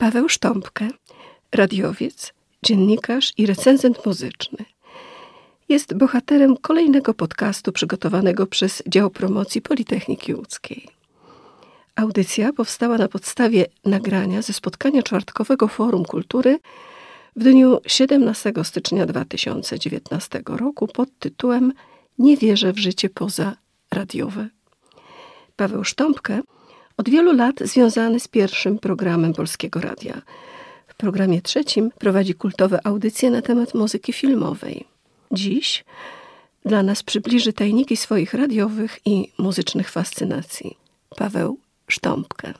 Paweł 0.00 0.28
Sztąpkę, 0.28 0.88
radiowiec, 1.52 2.32
dziennikarz 2.62 3.32
i 3.36 3.46
recenzent 3.46 4.06
muzyczny. 4.06 4.64
Jest 5.68 5.94
bohaterem 5.94 6.56
kolejnego 6.56 7.14
podcastu 7.14 7.72
przygotowanego 7.72 8.46
przez 8.46 8.82
Dział 8.86 9.10
Promocji 9.10 9.62
Politechniki 9.62 10.34
Łódzkiej. 10.34 10.88
Audycja 11.96 12.52
powstała 12.52 12.98
na 12.98 13.08
podstawie 13.08 13.66
nagrania 13.84 14.42
ze 14.42 14.52
spotkania 14.52 15.02
czwartkowego 15.02 15.68
Forum 15.68 16.04
Kultury 16.04 16.58
w 17.36 17.42
dniu 17.42 17.78
17 17.86 18.52
stycznia 18.62 19.06
2019 19.06 20.42
roku 20.46 20.86
pod 20.86 21.08
tytułem 21.18 21.72
Nie 22.18 22.36
wierzę 22.36 22.72
w 22.72 22.78
życie 22.78 23.10
poza 23.10 23.56
radiowe. 23.92 24.48
Paweł 25.56 25.84
Sztąpkę 25.84 26.40
od 27.00 27.08
wielu 27.08 27.32
lat 27.32 27.54
związany 27.60 28.20
z 28.20 28.28
pierwszym 28.28 28.78
programem 28.78 29.32
Polskiego 29.32 29.80
Radia. 29.80 30.22
W 30.86 30.94
programie 30.94 31.42
trzecim 31.42 31.90
prowadzi 31.98 32.34
kultowe 32.34 32.80
audycje 32.84 33.30
na 33.30 33.42
temat 33.42 33.74
muzyki 33.74 34.12
filmowej. 34.12 34.84
Dziś 35.32 35.84
dla 36.64 36.82
nas 36.82 37.02
przybliży 37.02 37.52
tajniki 37.52 37.96
swoich 37.96 38.34
radiowych 38.34 38.98
i 39.04 39.32
muzycznych 39.38 39.90
fascynacji. 39.90 40.76
Paweł 41.16 41.58
Sztąpkę. 41.88 42.54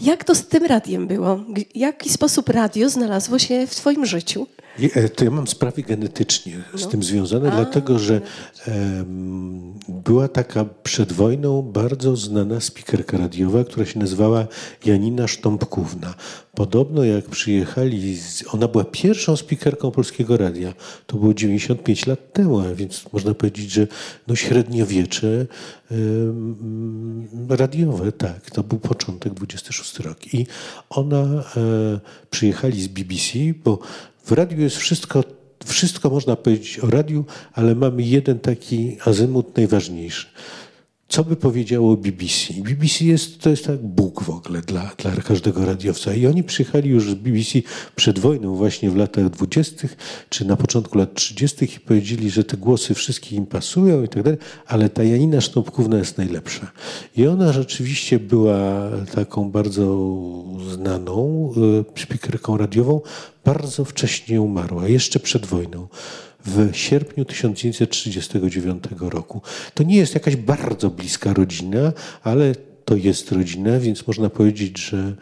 Jak 0.00 0.24
to 0.24 0.34
z 0.34 0.46
tym 0.46 0.64
radiem 0.64 1.06
było? 1.06 1.36
W 1.36 1.76
jaki 1.76 2.10
sposób 2.10 2.48
radio 2.48 2.90
znalazło 2.90 3.38
się 3.38 3.66
w 3.66 3.74
Twoim 3.74 4.06
życiu? 4.06 4.46
E, 4.78 5.08
to 5.08 5.24
ja 5.24 5.30
mam 5.30 5.46
sprawy 5.46 5.82
genetycznie 5.82 6.62
z 6.74 6.84
no. 6.84 6.90
tym 6.90 7.02
związane, 7.02 7.52
A, 7.52 7.56
dlatego 7.56 7.98
że 7.98 8.20
um, 8.68 9.74
była 9.88 10.28
taka 10.28 10.64
przed 10.82 11.12
wojną 11.12 11.62
bardzo 11.62 12.16
znana 12.16 12.60
spikerka 12.60 13.18
radiowa, 13.18 13.64
która 13.64 13.86
się 13.86 13.98
nazywała 13.98 14.46
Janina 14.84 15.28
Sztąpkówna. 15.28 16.14
Podobno 16.54 17.04
jak 17.04 17.24
przyjechali, 17.24 18.18
ona 18.52 18.68
była 18.68 18.84
pierwszą 18.84 19.36
spikerką 19.36 19.90
polskiego 19.90 20.36
radia. 20.36 20.74
To 21.06 21.16
było 21.16 21.34
95 21.34 22.06
lat 22.06 22.32
temu, 22.32 22.60
a 22.60 22.74
więc 22.74 23.04
można 23.12 23.34
powiedzieć, 23.34 23.70
że 23.70 23.86
no 24.28 24.36
średniowiecze 24.36 25.46
um, 25.90 27.46
radiowe, 27.48 28.12
tak, 28.12 28.50
to 28.50 28.62
był 28.62 28.78
początek 28.78 29.34
26 29.34 29.89
I 30.32 30.46
ona 30.90 31.22
e, 31.22 31.42
przyjechali 32.30 32.82
z 32.82 32.88
BBC, 32.88 33.38
bo 33.64 33.78
w 34.24 34.32
radiu 34.32 34.60
jest 34.60 34.76
wszystko, 34.76 35.24
wszystko 35.66 36.10
można 36.10 36.36
powiedzieć 36.36 36.78
o 36.78 36.90
radiu, 36.90 37.24
ale 37.52 37.74
mamy 37.74 38.02
jeden 38.02 38.38
taki 38.38 38.96
azymut 39.04 39.56
najważniejszy 39.56 40.26
co 41.10 41.24
by 41.24 41.36
powiedziało 41.36 41.96
BBC? 41.96 42.54
BBC 42.54 43.04
jest, 43.04 43.40
to 43.40 43.50
jest 43.50 43.66
tak 43.66 43.82
Bóg 43.82 44.22
w 44.22 44.30
ogóle 44.30 44.60
dla, 44.60 44.90
dla 44.98 45.10
każdego 45.10 45.64
radiowca. 45.64 46.14
I 46.14 46.26
oni 46.26 46.44
przyjechali 46.44 46.90
już 46.90 47.10
z 47.10 47.14
BBC 47.14 47.58
przed 47.96 48.18
wojną, 48.18 48.54
właśnie 48.54 48.90
w 48.90 48.96
latach 48.96 49.30
dwudziestych, 49.30 49.96
czy 50.28 50.44
na 50.44 50.56
początku 50.56 50.98
lat 50.98 51.14
trzydziestych 51.14 51.76
i 51.76 51.80
powiedzieli, 51.80 52.30
że 52.30 52.44
te 52.44 52.56
głosy 52.56 52.94
wszystkie 52.94 53.36
im 53.36 53.46
pasują 53.46 54.02
i 54.02 54.08
tak 54.08 54.22
dalej, 54.22 54.38
ale 54.66 54.88
ta 54.88 55.04
Janina 55.04 55.40
Sztąpkówna 55.40 55.98
jest 55.98 56.18
najlepsza. 56.18 56.72
I 57.16 57.26
ona 57.26 57.52
rzeczywiście 57.52 58.18
była 58.18 58.90
taką 59.14 59.50
bardzo 59.50 60.14
znaną 60.74 61.52
szpikerką 61.94 62.56
radiową, 62.56 63.00
bardzo 63.44 63.84
wcześnie 63.84 64.40
umarła, 64.40 64.88
jeszcze 64.88 65.20
przed 65.20 65.46
wojną 65.46 65.88
w 66.46 66.70
sierpniu 66.76 67.24
1939 67.24 68.84
roku. 69.00 69.42
To 69.74 69.82
nie 69.82 69.96
jest 69.96 70.14
jakaś 70.14 70.36
bardzo 70.36 70.90
bliska 70.90 71.32
rodzina, 71.32 71.92
ale 72.22 72.54
to 72.90 72.96
jest 72.96 73.32
rodzina, 73.32 73.80
więc 73.80 74.06
można 74.06 74.30
powiedzieć, 74.30 74.78
że 74.78 75.16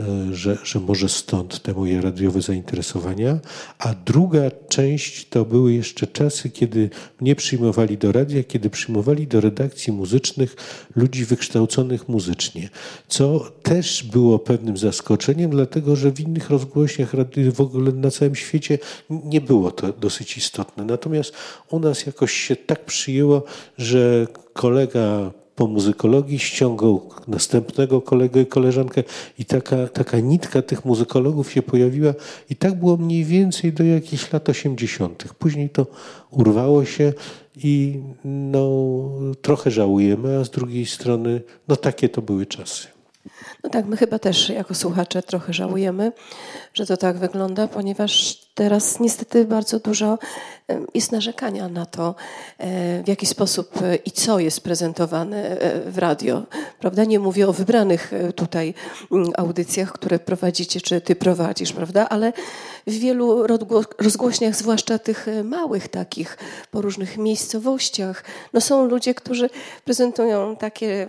E, 0.00 0.34
że, 0.34 0.58
że 0.64 0.80
może 0.80 1.08
stąd 1.08 1.62
te 1.62 1.72
moje 1.72 2.00
radiowe 2.00 2.42
zainteresowania. 2.42 3.38
A 3.78 3.94
druga 3.94 4.50
część 4.68 5.28
to 5.28 5.44
były 5.44 5.72
jeszcze 5.72 6.06
czasy, 6.06 6.50
kiedy 6.50 6.90
mnie 7.20 7.36
przyjmowali 7.36 7.98
do 7.98 8.12
radia, 8.12 8.44
kiedy 8.44 8.70
przyjmowali 8.70 9.26
do 9.26 9.40
redakcji 9.40 9.92
muzycznych 9.92 10.56
ludzi 10.96 11.24
wykształconych 11.24 12.08
muzycznie, 12.08 12.68
co 13.08 13.52
też 13.62 14.04
było 14.04 14.38
pewnym 14.38 14.76
zaskoczeniem, 14.76 15.50
dlatego 15.50 15.96
że 15.96 16.12
w 16.12 16.20
innych 16.20 16.50
rozgłośniach 16.50 17.12
w 17.52 17.60
ogóle 17.60 17.92
na 17.92 18.10
całym 18.10 18.34
świecie 18.34 18.78
nie 19.10 19.40
było 19.40 19.70
to 19.70 19.92
dosyć 19.92 20.36
istotne. 20.36 20.84
Natomiast 20.84 21.32
u 21.70 21.78
nas 21.80 22.06
jakoś 22.06 22.32
się 22.32 22.56
tak 22.56 22.84
przyjęło, 22.84 23.44
że 23.78 24.26
kolega 24.52 25.30
po 25.58 25.66
muzykologii 25.66 26.38
ściągał 26.38 27.10
następnego 27.28 28.00
kolegę 28.00 28.40
i 28.40 28.46
koleżankę 28.46 29.02
i 29.38 29.44
taka, 29.44 29.88
taka 29.88 30.20
nitka 30.20 30.62
tych 30.62 30.84
muzykologów 30.84 31.52
się 31.52 31.62
pojawiła 31.62 32.14
i 32.50 32.56
tak 32.56 32.74
było 32.74 32.96
mniej 32.96 33.24
więcej 33.24 33.72
do 33.72 33.84
jakichś 33.84 34.32
lat 34.32 34.48
80. 34.48 35.24
Później 35.38 35.70
to 35.70 35.86
urwało 36.30 36.84
się 36.84 37.12
i 37.56 38.00
no, 38.24 38.68
trochę 39.42 39.70
żałujemy, 39.70 40.38
a 40.38 40.44
z 40.44 40.50
drugiej 40.50 40.86
strony 40.86 41.40
no 41.68 41.76
takie 41.76 42.08
to 42.08 42.22
były 42.22 42.46
czasy. 42.46 42.88
No 43.64 43.70
tak, 43.70 43.86
my 43.86 43.96
chyba 43.96 44.18
też 44.18 44.48
jako 44.48 44.74
słuchacze 44.74 45.22
trochę 45.22 45.52
żałujemy, 45.52 46.12
że 46.74 46.86
to 46.86 46.96
tak 46.96 47.18
wygląda, 47.18 47.68
ponieważ 47.68 48.40
teraz 48.58 49.00
niestety 49.00 49.44
bardzo 49.44 49.78
dużo 49.78 50.18
jest 50.94 51.12
narzekania 51.12 51.68
na 51.68 51.86
to, 51.86 52.14
e, 52.58 53.02
w 53.02 53.08
jaki 53.08 53.26
sposób 53.26 53.82
e, 53.82 53.96
i 53.96 54.10
co 54.10 54.38
jest 54.38 54.60
prezentowane 54.60 55.60
e, 55.60 55.90
w 55.90 55.98
radio. 55.98 56.42
Prawda? 56.80 57.04
Nie 57.04 57.18
mówię 57.18 57.48
o 57.48 57.52
wybranych 57.52 58.12
tutaj 58.36 58.74
audycjach, 59.36 59.92
które 59.92 60.18
prowadzicie, 60.18 60.80
czy 60.80 61.00
ty 61.00 61.16
prowadzisz, 61.16 61.72
prawda? 61.72 62.08
Ale 62.08 62.32
w 62.86 62.92
wielu 62.92 63.46
rozgłośniach, 63.98 64.56
zwłaszcza 64.56 64.98
tych 64.98 65.26
małych 65.44 65.88
takich, 65.88 66.38
po 66.70 66.80
różnych 66.80 67.18
miejscowościach, 67.18 68.24
no 68.52 68.60
są 68.60 68.86
ludzie, 68.86 69.14
którzy 69.14 69.50
prezentują 69.84 70.56
takie 70.56 71.06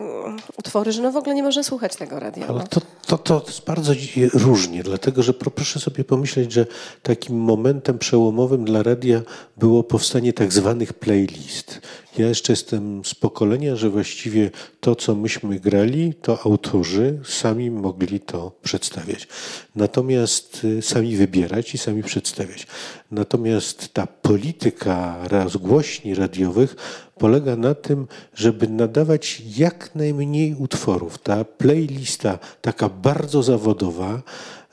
utwory, 0.57 0.91
że 0.91 1.01
no 1.01 1.11
w 1.11 1.17
ogóle 1.17 1.35
nie 1.35 1.43
można 1.43 1.63
słuchać 1.63 1.95
tego 1.95 2.19
radia. 2.19 2.47
Ale 2.47 2.67
to, 2.67 2.81
to, 3.07 3.17
to 3.17 3.43
jest 3.47 3.65
bardzo 3.65 3.93
różnie, 4.33 4.83
dlatego 4.83 5.23
że 5.23 5.33
proszę 5.33 5.79
sobie 5.79 6.03
pomyśleć, 6.03 6.51
że 6.51 6.65
takim 7.03 7.38
momentem 7.39 7.97
przełomowym 7.97 8.65
dla 8.65 8.83
radia 8.83 9.21
było 9.57 9.83
powstanie 9.83 10.33
tak 10.33 10.53
zwanych 10.53 10.93
playlist. 10.93 11.81
Ja 12.17 12.27
jeszcze 12.27 12.53
jestem 12.53 13.05
z 13.05 13.15
pokolenia, 13.15 13.75
że 13.75 13.89
właściwie 13.89 14.51
to, 14.79 14.95
co 14.95 15.15
myśmy 15.15 15.59
grali, 15.59 16.13
to 16.13 16.45
autorzy 16.45 17.19
sami 17.23 17.71
mogli 17.71 18.19
to 18.19 18.51
przedstawiać. 18.61 19.27
Natomiast 19.75 20.63
y, 20.63 20.81
sami 20.81 21.15
wybierać 21.15 21.73
i 21.73 21.77
sami 21.77 22.03
przedstawiać. 22.03 22.67
Natomiast 23.11 23.93
ta 23.93 24.07
polityka 24.07 25.27
rozgłośni 25.27 26.15
radiowych 26.15 26.75
polega 27.17 27.55
na 27.55 27.75
tym, 27.75 28.07
żeby 28.35 28.67
nadawać 28.67 29.41
jak 29.57 29.95
najmniej 29.95 30.55
utworów. 30.55 31.17
Ta 31.17 31.43
playlista, 31.43 32.39
taka 32.61 32.89
bardzo 32.89 33.43
zawodowa, 33.43 34.21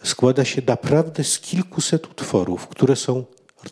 składa 0.03 0.45
się 0.45 0.63
naprawdę 0.67 1.25
z 1.25 1.39
kilkuset 1.41 2.07
utworów, 2.07 2.69
które 2.69 2.97
są 2.97 3.25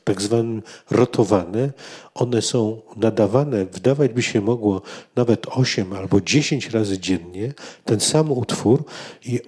tak 0.04 0.22
zwane 0.22 0.60
rotowane, 0.90 1.72
one 2.14 2.42
są 2.42 2.80
nadawane, 2.96 3.64
wydawać 3.64 4.12
by 4.12 4.22
się 4.22 4.40
mogło 4.40 4.82
nawet 5.16 5.46
8 5.46 5.92
albo 5.92 6.20
10 6.20 6.70
razy 6.70 6.98
dziennie, 6.98 7.54
ten 7.84 8.00
sam 8.00 8.32
utwór 8.32 8.84
i 9.24 9.40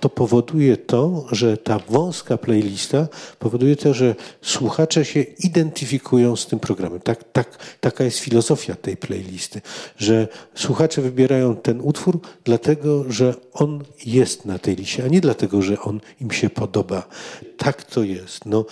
to 0.00 0.08
powoduje 0.08 0.76
to, 0.76 1.26
że 1.32 1.56
ta 1.56 1.78
wąska 1.78 2.36
playlista 2.36 3.08
powoduje 3.38 3.76
to, 3.76 3.94
że 3.94 4.14
słuchacze 4.42 5.04
się 5.04 5.20
identyfikują 5.20 6.36
z 6.36 6.46
tym 6.46 6.58
programem. 6.58 7.00
Tak, 7.00 7.24
tak, 7.32 7.58
taka 7.80 8.04
jest 8.04 8.18
filozofia 8.18 8.74
tej 8.74 8.96
playlisty, 8.96 9.60
że 9.96 10.28
słuchacze 10.54 11.02
wybierają 11.02 11.56
ten 11.56 11.80
utwór 11.80 12.20
dlatego, 12.44 13.12
że 13.12 13.34
on 13.52 13.84
jest 14.06 14.44
na 14.44 14.58
tej 14.58 14.76
liście, 14.76 15.04
a 15.04 15.08
nie 15.08 15.20
dlatego, 15.20 15.62
że 15.62 15.80
on 15.80 16.00
im 16.20 16.30
się 16.30 16.50
podoba. 16.50 17.08
Tak 17.56 17.82
to 17.82 18.02
jest. 18.02 18.46
No, 18.46 18.64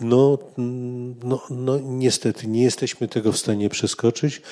no, 0.00 0.38
no, 1.24 1.42
no 1.50 1.78
niestety 1.78 2.46
nie 2.46 2.62
jesteśmy 2.62 3.08
tego 3.08 3.32
w 3.32 3.38
stanie 3.38 3.68
przeskoczyć 3.68 4.42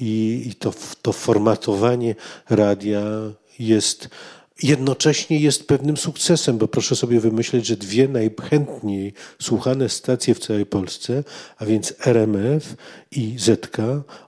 i, 0.00 0.42
i 0.46 0.54
to, 0.54 0.72
to 1.02 1.12
formatowanie 1.12 2.14
radia 2.50 3.02
jest 3.58 4.08
jednocześnie 4.62 5.38
jest 5.38 5.66
pewnym 5.66 5.96
sukcesem, 5.96 6.58
bo 6.58 6.68
proszę 6.68 6.96
sobie 6.96 7.20
wymyśleć, 7.20 7.66
że 7.66 7.76
dwie 7.76 8.08
najchętniej 8.08 9.12
słuchane 9.42 9.88
stacje 9.88 10.34
w 10.34 10.38
całej 10.38 10.66
Polsce, 10.66 11.24
a 11.58 11.64
więc 11.66 11.94
RMF 12.06 12.76
i 13.10 13.34
ZK, 13.38 13.76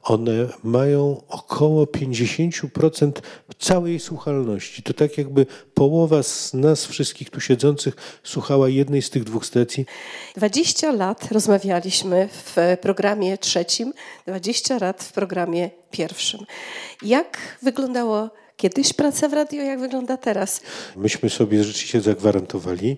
one 0.03 0.49
mają 0.65 1.23
około 1.29 1.85
50% 1.85 3.13
całej 3.59 4.01
słuchalności. 4.01 4.83
To 4.83 4.95
tak 4.95 5.19
jakby 5.19 5.47
połowa 5.75 6.23
z 6.23 6.55
nas 6.55 6.87
wszystkich 6.87 7.31
tu 7.31 7.41
siedzących 7.41 8.21
słuchała 8.25 8.69
jednej 8.69 9.03
z 9.03 9.11
tych 9.11 9.25
dwóch 9.25 9.47
stacji. 9.47 9.87
20 10.37 10.93
lat 10.93 11.33
rozmawialiśmy 11.33 12.29
w 12.33 12.57
programie 12.81 13.39
trzecim, 13.39 13.93
20 14.27 14.79
lat 14.79 15.05
w 15.05 15.13
programie 15.13 15.71
pierwszym. 15.91 16.41
Jak 17.03 17.59
wyglądało 17.63 18.31
kiedyś 18.61 18.93
praca 18.93 19.29
w 19.29 19.33
radio, 19.33 19.63
jak 19.63 19.81
wygląda 19.81 20.17
teraz? 20.17 20.61
Myśmy 20.97 21.31
sobie 21.31 21.65
rzeczywiście 21.65 22.01
zagwarantowali 22.01 22.97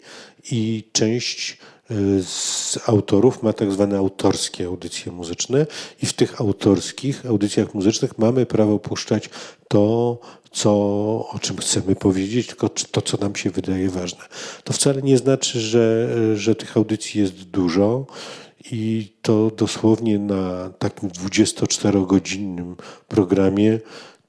i 0.51 0.85
część 0.93 1.59
e, 1.91 1.95
z 2.23 2.79
autorów 2.87 3.43
ma 3.43 3.53
tak 3.53 3.73
zwane 3.73 3.99
autorskie 3.99 4.67
audycje 4.67 5.13
muzyczne 5.13 5.67
i 6.03 6.07
w 6.07 6.13
tych 6.13 6.41
autorskich 6.41 7.27
audycjach 7.27 7.75
muzycznych 7.75 8.19
mamy 8.19 8.47
prawo 8.47 8.79
puszczać 8.79 9.31
to, 9.69 10.19
co, 10.53 10.71
o 11.29 11.39
czym 11.41 11.57
chcemy 11.57 11.97
powiedzieć, 11.97 12.47
tylko 12.47 12.69
to, 12.69 13.03
co 13.03 13.17
nam 13.17 13.37
się 13.37 13.51
wydaje 13.51 13.91
ważne. 13.91 14.25
To 14.65 14.73
wcale 14.73 15.03
nie 15.03 15.19
znaczy, 15.19 15.61
że, 15.61 16.09
że 16.37 16.55
tych 16.55 16.77
audycji 16.77 17.21
jest 17.21 17.35
dużo 17.35 18.07
i 18.71 19.13
to 19.23 19.51
dosłownie 19.57 20.19
na 20.19 20.71
takim 20.79 21.09
24-godzinnym 21.09 22.75
programie 23.09 23.79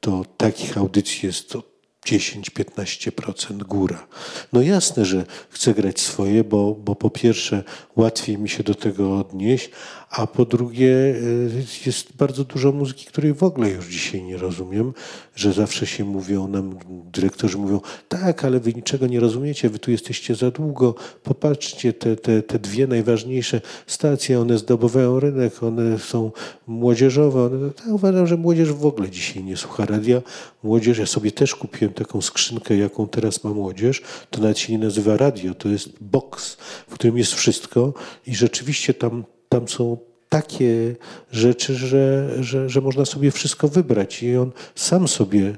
to 0.03 0.25
takich 0.37 0.77
audycji 0.77 1.25
jest 1.25 1.57
10-15% 2.05 3.63
góra. 3.63 4.07
No 4.53 4.61
jasne, 4.61 5.05
że 5.05 5.25
chcę 5.49 5.73
grać 5.73 5.99
swoje, 5.99 6.43
bo, 6.43 6.75
bo 6.75 6.95
po 6.95 7.09
pierwsze 7.09 7.63
łatwiej 7.95 8.37
mi 8.37 8.49
się 8.49 8.63
do 8.63 8.75
tego 8.75 9.17
odnieść, 9.17 9.69
a 10.13 10.27
po 10.27 10.45
drugie 10.45 10.87
y, 10.87 11.65
jest 11.85 12.15
bardzo 12.15 12.43
dużo 12.43 12.71
muzyki, 12.71 13.05
której 13.05 13.33
w 13.33 13.43
ogóle 13.43 13.69
już 13.69 13.87
dzisiaj 13.87 14.23
nie 14.23 14.37
rozumiem, 14.37 14.93
że 15.35 15.53
zawsze 15.53 15.85
się 15.85 16.03
mówią, 16.05 16.47
nam 16.47 16.75
dyrektorzy 17.13 17.57
mówią, 17.57 17.81
tak, 18.07 18.45
ale 18.45 18.59
wy 18.59 18.73
niczego 18.73 19.07
nie 19.07 19.19
rozumiecie, 19.19 19.69
wy 19.69 19.79
tu 19.79 19.91
jesteście 19.91 20.35
za 20.35 20.51
długo, 20.51 20.95
popatrzcie, 21.23 21.93
te, 21.93 22.15
te, 22.15 22.43
te 22.43 22.59
dwie 22.59 22.87
najważniejsze 22.87 23.61
stacje, 23.87 24.39
one 24.39 24.57
zdobywają 24.57 25.19
rynek, 25.19 25.63
one 25.63 25.99
są 25.99 26.31
młodzieżowe. 26.67 27.43
One, 27.43 27.71
tak, 27.71 27.87
uważam, 27.87 28.27
że 28.27 28.37
młodzież 28.37 28.73
w 28.73 28.85
ogóle 28.85 29.09
dzisiaj 29.09 29.43
nie 29.43 29.57
słucha 29.57 29.85
radia. 29.85 30.21
Młodzież, 30.63 30.97
ja 30.97 31.05
sobie 31.05 31.31
też 31.31 31.55
kupiłem 31.55 31.93
taką 31.93 32.21
skrzynkę, 32.21 32.77
jaką 32.77 33.07
teraz 33.07 33.43
ma 33.43 33.49
młodzież, 33.49 34.01
to 34.29 34.41
nawet 34.41 34.59
się 34.59 34.73
nie 34.73 34.79
nazywa 34.79 35.17
radio, 35.17 35.53
to 35.53 35.69
jest 35.69 35.89
box, 36.01 36.57
w 36.87 36.93
którym 36.93 37.17
jest 37.17 37.33
wszystko 37.33 37.93
i 38.27 38.35
rzeczywiście 38.35 38.93
tam 38.93 39.23
tam 39.53 39.67
są 39.67 39.97
takie 40.29 40.95
rzeczy, 41.31 41.75
że, 41.75 42.29
że, 42.39 42.69
że 42.69 42.81
można 42.81 43.05
sobie 43.05 43.31
wszystko 43.31 43.67
wybrać 43.67 44.23
i 44.23 44.37
on 44.37 44.51
sam 44.75 45.07
sobie 45.07 45.55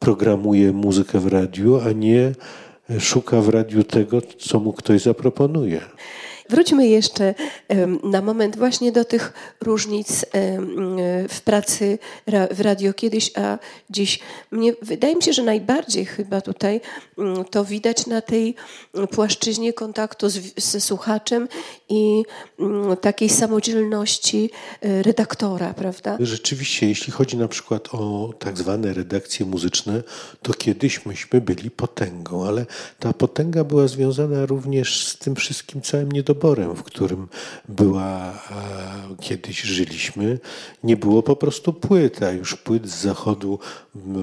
programuje 0.00 0.72
muzykę 0.72 1.20
w 1.20 1.26
radiu, 1.26 1.80
a 1.80 1.92
nie 1.92 2.32
szuka 2.98 3.40
w 3.40 3.48
radiu 3.48 3.84
tego, 3.84 4.22
co 4.38 4.60
mu 4.60 4.72
ktoś 4.72 5.02
zaproponuje. 5.02 5.80
Wróćmy 6.48 6.88
jeszcze 6.88 7.34
na 8.02 8.22
moment 8.22 8.56
właśnie 8.56 8.92
do 8.92 9.04
tych 9.04 9.32
różnic 9.60 10.24
w 11.28 11.40
pracy 11.44 11.98
w 12.50 12.60
radio 12.60 12.94
kiedyś, 12.94 13.30
a 13.36 13.58
dziś. 13.90 14.20
Mnie, 14.50 14.72
wydaje 14.82 15.16
mi 15.16 15.22
się, 15.22 15.32
że 15.32 15.42
najbardziej 15.42 16.04
chyba 16.04 16.40
tutaj 16.40 16.80
mm, 17.18 17.44
to 17.44 17.64
widać 17.64 18.06
na 18.06 18.20
tej 18.20 18.54
płaszczyźnie 19.10 19.72
kontaktu 19.72 20.28
z, 20.28 20.40
ze 20.56 20.80
słuchaczem 20.80 21.48
i 21.88 22.22
mm, 22.60 22.96
takiej 22.96 23.28
samodzielności 23.28 24.50
e, 24.80 25.02
redaktora, 25.02 25.74
prawda? 25.74 26.16
Rzeczywiście, 26.20 26.88
jeśli 26.88 27.12
chodzi 27.12 27.36
na 27.36 27.48
przykład 27.48 27.88
o 27.92 28.32
tak 28.38 28.58
zwane 28.58 28.94
redakcje 28.94 29.46
muzyczne, 29.46 30.02
to 30.42 30.54
kiedyś 30.54 31.06
myśmy 31.06 31.40
byli 31.40 31.70
potęgą, 31.70 32.46
ale 32.46 32.66
ta 32.98 33.12
potęga 33.12 33.64
była 33.64 33.88
związana 33.88 34.46
również 34.46 35.06
z 35.06 35.18
tym 35.18 35.36
wszystkim 35.36 35.82
całym 35.82 36.12
niedoborem 36.12 36.37
oborem, 36.38 36.74
w 36.74 36.82
którym 36.82 37.28
była, 37.68 38.42
kiedyś 39.20 39.60
żyliśmy, 39.60 40.38
nie 40.84 40.96
było 40.96 41.22
po 41.22 41.36
prostu 41.36 41.72
płyt, 41.72 42.22
a 42.22 42.30
już 42.30 42.56
płyt 42.56 42.88
z 42.88 43.02
zachodu, 43.02 43.58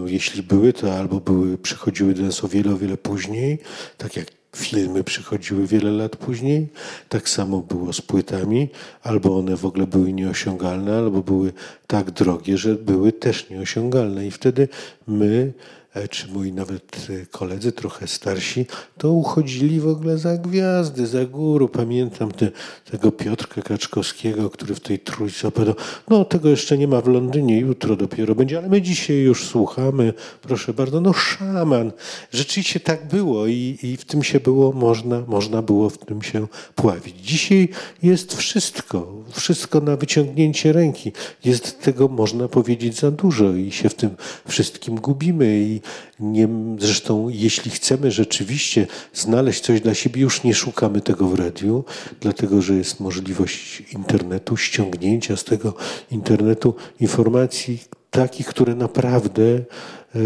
jeśli 0.05 0.43
były, 0.43 0.73
to 0.73 0.95
albo 0.97 1.19
były, 1.19 1.57
przychodziły 1.57 2.13
do 2.13 2.23
nas 2.23 2.43
o 2.43 2.47
wiele, 2.47 2.73
o 2.73 2.77
wiele 2.77 2.97
później, 2.97 3.59
tak 3.97 4.15
jak 4.15 4.27
filmy 4.55 5.03
przychodziły 5.03 5.67
wiele 5.67 5.91
lat 5.91 6.15
później. 6.15 6.67
Tak 7.09 7.29
samo 7.29 7.59
było 7.59 7.93
z 7.93 8.01
płytami, 8.01 8.69
albo 9.03 9.37
one 9.37 9.55
w 9.57 9.65
ogóle 9.65 9.87
były 9.87 10.13
nieosiągalne, 10.13 10.97
albo 10.97 11.21
były 11.21 11.53
tak 11.87 12.11
drogie, 12.11 12.57
że 12.57 12.75
były 12.75 13.11
też 13.11 13.49
nieosiągalne. 13.49 14.27
I 14.27 14.31
wtedy 14.31 14.67
my 15.07 15.53
E, 15.53 15.84
czy 16.09 16.27
moi 16.27 16.51
nawet 16.51 17.07
e, 17.09 17.25
koledzy 17.25 17.71
trochę 17.71 18.07
starsi, 18.07 18.65
to 18.97 19.11
uchodzili 19.11 19.79
w 19.79 19.87
ogóle 19.87 20.17
za 20.17 20.37
gwiazdy, 20.37 21.07
za 21.07 21.25
góru. 21.25 21.69
Pamiętam 21.69 22.31
te, 22.31 22.51
tego 22.91 23.11
Piotrka 23.11 23.61
Kaczkowskiego, 23.61 24.49
który 24.49 24.75
w 24.75 24.79
tej 24.79 24.99
trójce 24.99 25.47
opowiadał, 25.47 25.75
no 26.09 26.25
tego 26.25 26.49
jeszcze 26.49 26.77
nie 26.77 26.87
ma 26.87 27.01
w 27.01 27.07
Londynie, 27.07 27.59
jutro 27.59 27.95
dopiero 27.95 28.35
będzie, 28.35 28.57
ale 28.57 28.69
my 28.69 28.81
dzisiaj 28.81 29.17
już 29.17 29.47
słuchamy, 29.47 30.13
proszę 30.41 30.73
bardzo, 30.73 31.01
no 31.01 31.13
szaman. 31.13 31.91
Rzeczywiście 32.31 32.79
tak 32.79 33.07
było 33.07 33.47
i, 33.47 33.77
i 33.83 33.97
w 33.97 34.05
tym 34.05 34.23
się 34.23 34.39
było 34.39 34.71
można, 34.71 35.23
można 35.27 35.61
było 35.61 35.89
w 35.89 35.97
tym 35.97 36.21
się 36.21 36.47
pławić. 36.75 37.15
Dzisiaj 37.21 37.69
jest 38.03 38.35
wszystko, 38.35 39.23
wszystko 39.31 39.79
na 39.79 39.95
wyciągnięcie 39.95 40.73
ręki. 40.73 41.11
Jest 41.45 41.81
tego, 41.81 42.07
można 42.07 42.47
powiedzieć, 42.47 42.99
za 42.99 43.11
dużo 43.11 43.53
i 43.53 43.71
się 43.71 43.89
w 43.89 43.93
tym 43.93 44.09
wszystkim 44.47 44.95
gubimy 44.95 45.59
i 45.59 45.84
nie, 46.19 46.47
zresztą, 46.79 47.29
jeśli 47.29 47.71
chcemy 47.71 48.11
rzeczywiście 48.11 48.87
znaleźć 49.13 49.61
coś 49.61 49.81
dla 49.81 49.93
siebie, 49.93 50.21
już 50.21 50.43
nie 50.43 50.53
szukamy 50.53 51.01
tego 51.01 51.27
w 51.27 51.35
radiu, 51.35 51.83
dlatego 52.21 52.61
że 52.61 52.73
jest 52.73 52.99
możliwość 52.99 53.83
internetu, 53.93 54.57
ściągnięcia 54.57 55.37
z 55.37 55.43
tego 55.43 55.73
internetu 56.11 56.75
informacji 56.99 57.79
takich, 58.11 58.47
które 58.47 58.75
naprawdę 58.75 59.41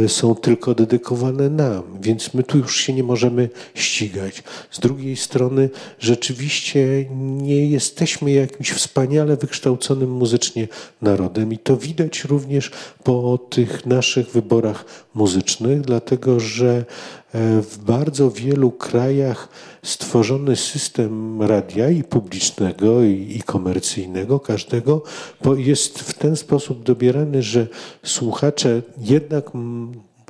są 0.08 0.36
tylko 0.36 0.76
dedykowane 0.76 1.50
nam, 1.50 1.84
więc 2.02 2.34
my 2.34 2.44
tu 2.44 2.58
już 2.58 2.78
się 2.78 2.94
nie 2.94 3.04
możemy 3.04 3.50
ścigać. 3.74 4.44
Z 4.72 4.80
drugiej 4.80 5.16
strony, 5.16 5.70
rzeczywiście 6.00 7.06
nie 7.20 7.70
jesteśmy 7.70 8.32
jakimś 8.32 8.72
wspaniale 8.72 9.38
wykształconym 9.38 10.12
muzycznie 10.12 10.68
narodem, 11.02 11.54
i 11.54 11.58
to 11.58 11.78
widać 11.78 12.24
również 12.24 12.72
po 13.04 13.38
tych 13.50 13.86
naszych 13.86 14.30
wyborach 14.30 14.86
muzycznych, 15.14 15.82
dlatego 15.82 16.40
że 16.40 16.86
E, 17.34 17.62
w 17.62 17.78
bardzo 17.78 18.32
wielu 18.32 18.72
krajach 18.72 19.50
stworzony 19.84 20.56
system 20.56 21.42
radia 21.42 21.90
i 21.90 22.04
publicznego, 22.04 23.04
i, 23.04 23.38
i 23.38 23.42
komercyjnego, 23.42 24.40
każdego, 24.40 25.04
bo 25.44 25.56
jest 25.56 26.00
w 26.00 26.14
ten 26.14 26.36
sposób 26.36 26.84
dobierany, 26.84 27.42
że 27.44 27.68
słuchacze 28.04 28.82
jednak 28.98 29.46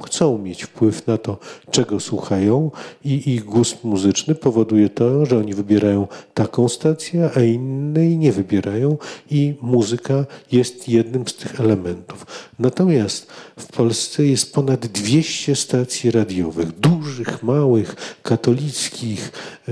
chcą 0.02 0.38
mieć 0.38 0.64
wpływ 0.64 1.08
na 1.08 1.18
to, 1.18 1.38
czego 1.72 2.00
słuchają 2.00 2.72
i 3.06 3.34
ich 3.34 3.46
gust 3.46 3.84
muzyczny 3.84 4.36
powoduje 4.36 4.90
to, 4.90 5.26
że 5.26 5.38
oni 5.38 5.54
wybierają 5.54 6.08
taką 6.34 6.70
stację, 6.70 7.30
a 7.36 7.42
innej 7.42 8.18
nie 8.18 8.32
wybierają 8.32 8.98
i 9.32 9.54
muzyka 9.62 10.26
jest 10.52 10.90
jednym 10.90 11.28
z 11.28 11.36
tych 11.36 11.60
elementów. 11.60 12.26
Natomiast 12.60 13.28
w 13.58 13.68
Polsce 13.68 14.26
jest 14.26 14.54
ponad 14.54 14.88
200 14.88 15.56
stacji 15.56 16.12
radiowych, 16.12 16.80
dużych, 16.80 17.44
małych, 17.44 17.96
katolickich, 18.24 19.32
e, 19.68 19.72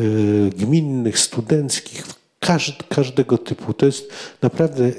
gminnych, 0.50 1.20
studenckich, 1.20 2.17
każdego 2.90 3.38
typu. 3.38 3.74
To 3.74 3.86
jest 3.86 4.10
naprawdę 4.42 4.84
e, 4.86 4.92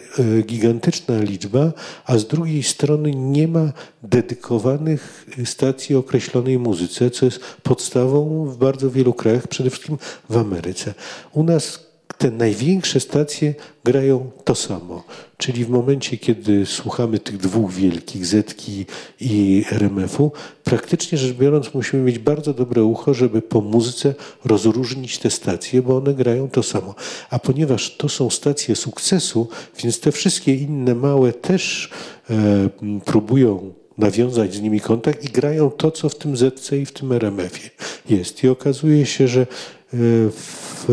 gigantyczna 0.42 1.18
liczba, 1.18 1.72
a 2.04 2.18
z 2.18 2.26
drugiej 2.26 2.62
strony 2.62 3.10
nie 3.14 3.48
ma 3.48 3.72
dedykowanych 4.02 5.26
stacji 5.44 5.96
określonej 5.96 6.58
muzyce, 6.58 7.10
co 7.10 7.24
jest 7.24 7.40
podstawą 7.62 8.44
w 8.44 8.56
bardzo 8.56 8.90
wielu 8.90 9.12
krajach, 9.12 9.48
przede 9.48 9.70
wszystkim 9.70 9.98
w 10.30 10.36
Ameryce. 10.36 10.94
U 11.32 11.42
nas 11.42 11.87
te 12.18 12.30
największe 12.30 13.00
stacje 13.00 13.54
grają 13.84 14.30
to 14.44 14.54
samo. 14.54 15.04
Czyli 15.36 15.64
w 15.64 15.68
momencie, 15.68 16.16
kiedy 16.16 16.66
słuchamy 16.66 17.18
tych 17.18 17.36
dwóch 17.36 17.72
wielkich, 17.72 18.26
Zetki 18.26 18.86
i 19.20 19.64
RMF-u, 19.70 20.32
praktycznie 20.64 21.18
rzecz 21.18 21.36
biorąc 21.36 21.74
musimy 21.74 22.02
mieć 22.02 22.18
bardzo 22.18 22.54
dobre 22.54 22.84
ucho, 22.84 23.14
żeby 23.14 23.42
po 23.42 23.60
muzyce 23.60 24.14
rozróżnić 24.44 25.18
te 25.18 25.30
stacje, 25.30 25.82
bo 25.82 25.96
one 25.96 26.14
grają 26.14 26.50
to 26.50 26.62
samo. 26.62 26.94
A 27.30 27.38
ponieważ 27.38 27.96
to 27.96 28.08
są 28.08 28.30
stacje 28.30 28.76
sukcesu, 28.76 29.48
więc 29.82 30.00
te 30.00 30.12
wszystkie 30.12 30.54
inne 30.54 30.94
małe 30.94 31.32
też 31.32 31.90
e, 32.30 32.68
próbują 33.04 33.72
nawiązać 33.98 34.54
z 34.54 34.60
nimi 34.60 34.80
kontakt 34.80 35.24
i 35.24 35.28
grają 35.28 35.70
to, 35.70 35.90
co 35.90 36.08
w 36.08 36.14
tym 36.14 36.36
ZC 36.36 36.72
i 36.72 36.86
w 36.86 36.92
tym 36.92 37.12
RMF-ie 37.12 37.70
jest. 38.10 38.44
I 38.44 38.48
okazuje 38.48 39.06
się, 39.06 39.28
że 39.28 39.46
w, 39.92 40.86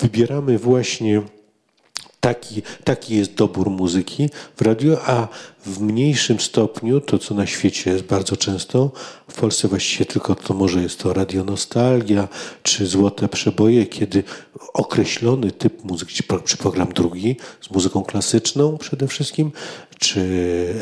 wybieramy 0.00 0.58
właśnie 0.58 1.22
Taki, 2.20 2.62
taki 2.84 3.16
jest 3.16 3.34
dobór 3.34 3.70
muzyki 3.70 4.30
w 4.56 4.62
radiu, 4.62 4.96
a 5.06 5.28
w 5.66 5.80
mniejszym 5.80 6.40
stopniu, 6.40 7.00
to 7.00 7.18
co 7.18 7.34
na 7.34 7.46
świecie 7.46 7.90
jest 7.90 8.04
bardzo 8.04 8.36
często, 8.36 8.90
w 9.28 9.34
Polsce 9.40 9.68
właściwie 9.68 10.04
tylko 10.04 10.34
to 10.34 10.54
może 10.54 10.82
jest 10.82 10.98
to 10.98 11.12
radionostalgia 11.12 12.28
czy 12.62 12.86
złote 12.86 13.28
przeboje, 13.28 13.86
kiedy 13.86 14.24
określony 14.74 15.50
typ 15.50 15.84
muzyki, 15.84 16.22
czy 16.44 16.56
program 16.56 16.92
drugi 16.92 17.36
z 17.60 17.70
muzyką 17.70 18.02
klasyczną 18.02 18.78
przede 18.78 19.08
wszystkim, 19.08 19.52
czy 19.98 20.20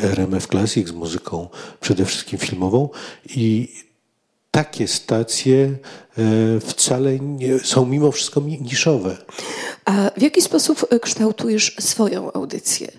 RMF 0.01 0.47
Classic 0.47 0.87
z 0.87 0.91
muzyką 0.91 1.49
przede 1.79 2.05
wszystkim 2.05 2.39
filmową 2.39 2.89
i 3.35 3.69
takie 4.51 4.87
stacje 4.87 5.77
e, 6.17 6.59
wcale 6.59 7.19
nie, 7.19 7.59
są 7.59 7.85
mimo 7.85 8.11
wszystko 8.11 8.41
niszowe. 8.41 9.17
A 9.85 10.09
w 10.17 10.21
jaki 10.21 10.41
sposób 10.41 10.85
e, 10.89 10.99
kształtujesz 10.99 11.75
swoją 11.79 12.33
audycję? 12.33 12.91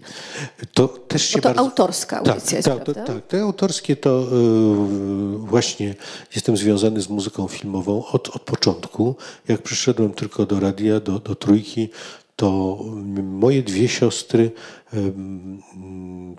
To 0.74 0.88
też 0.88 1.28
się 1.28 1.36
Bo 1.36 1.42
to 1.42 1.48
bardzo... 1.48 1.60
autorska 1.62 2.20
tak, 2.20 2.28
audycja 2.28 2.56
jest, 2.56 2.68
tak? 2.68 3.06
Tak, 3.06 3.26
te 3.28 3.42
autorskie 3.42 3.96
to 3.96 4.26
yy, 4.32 5.38
właśnie 5.38 5.94
jestem 6.34 6.56
związany 6.56 7.00
z 7.00 7.08
muzyką 7.08 7.48
filmową 7.48 8.06
od, 8.06 8.28
od 8.28 8.42
początku. 8.42 9.14
Jak 9.48 9.62
przyszedłem 9.62 10.12
tylko 10.12 10.46
do 10.46 10.60
radia, 10.60 11.00
do, 11.00 11.18
do 11.18 11.34
trójki, 11.34 11.88
to 12.36 12.78
moje 13.22 13.62
dwie 13.62 13.88
siostry 13.88 14.50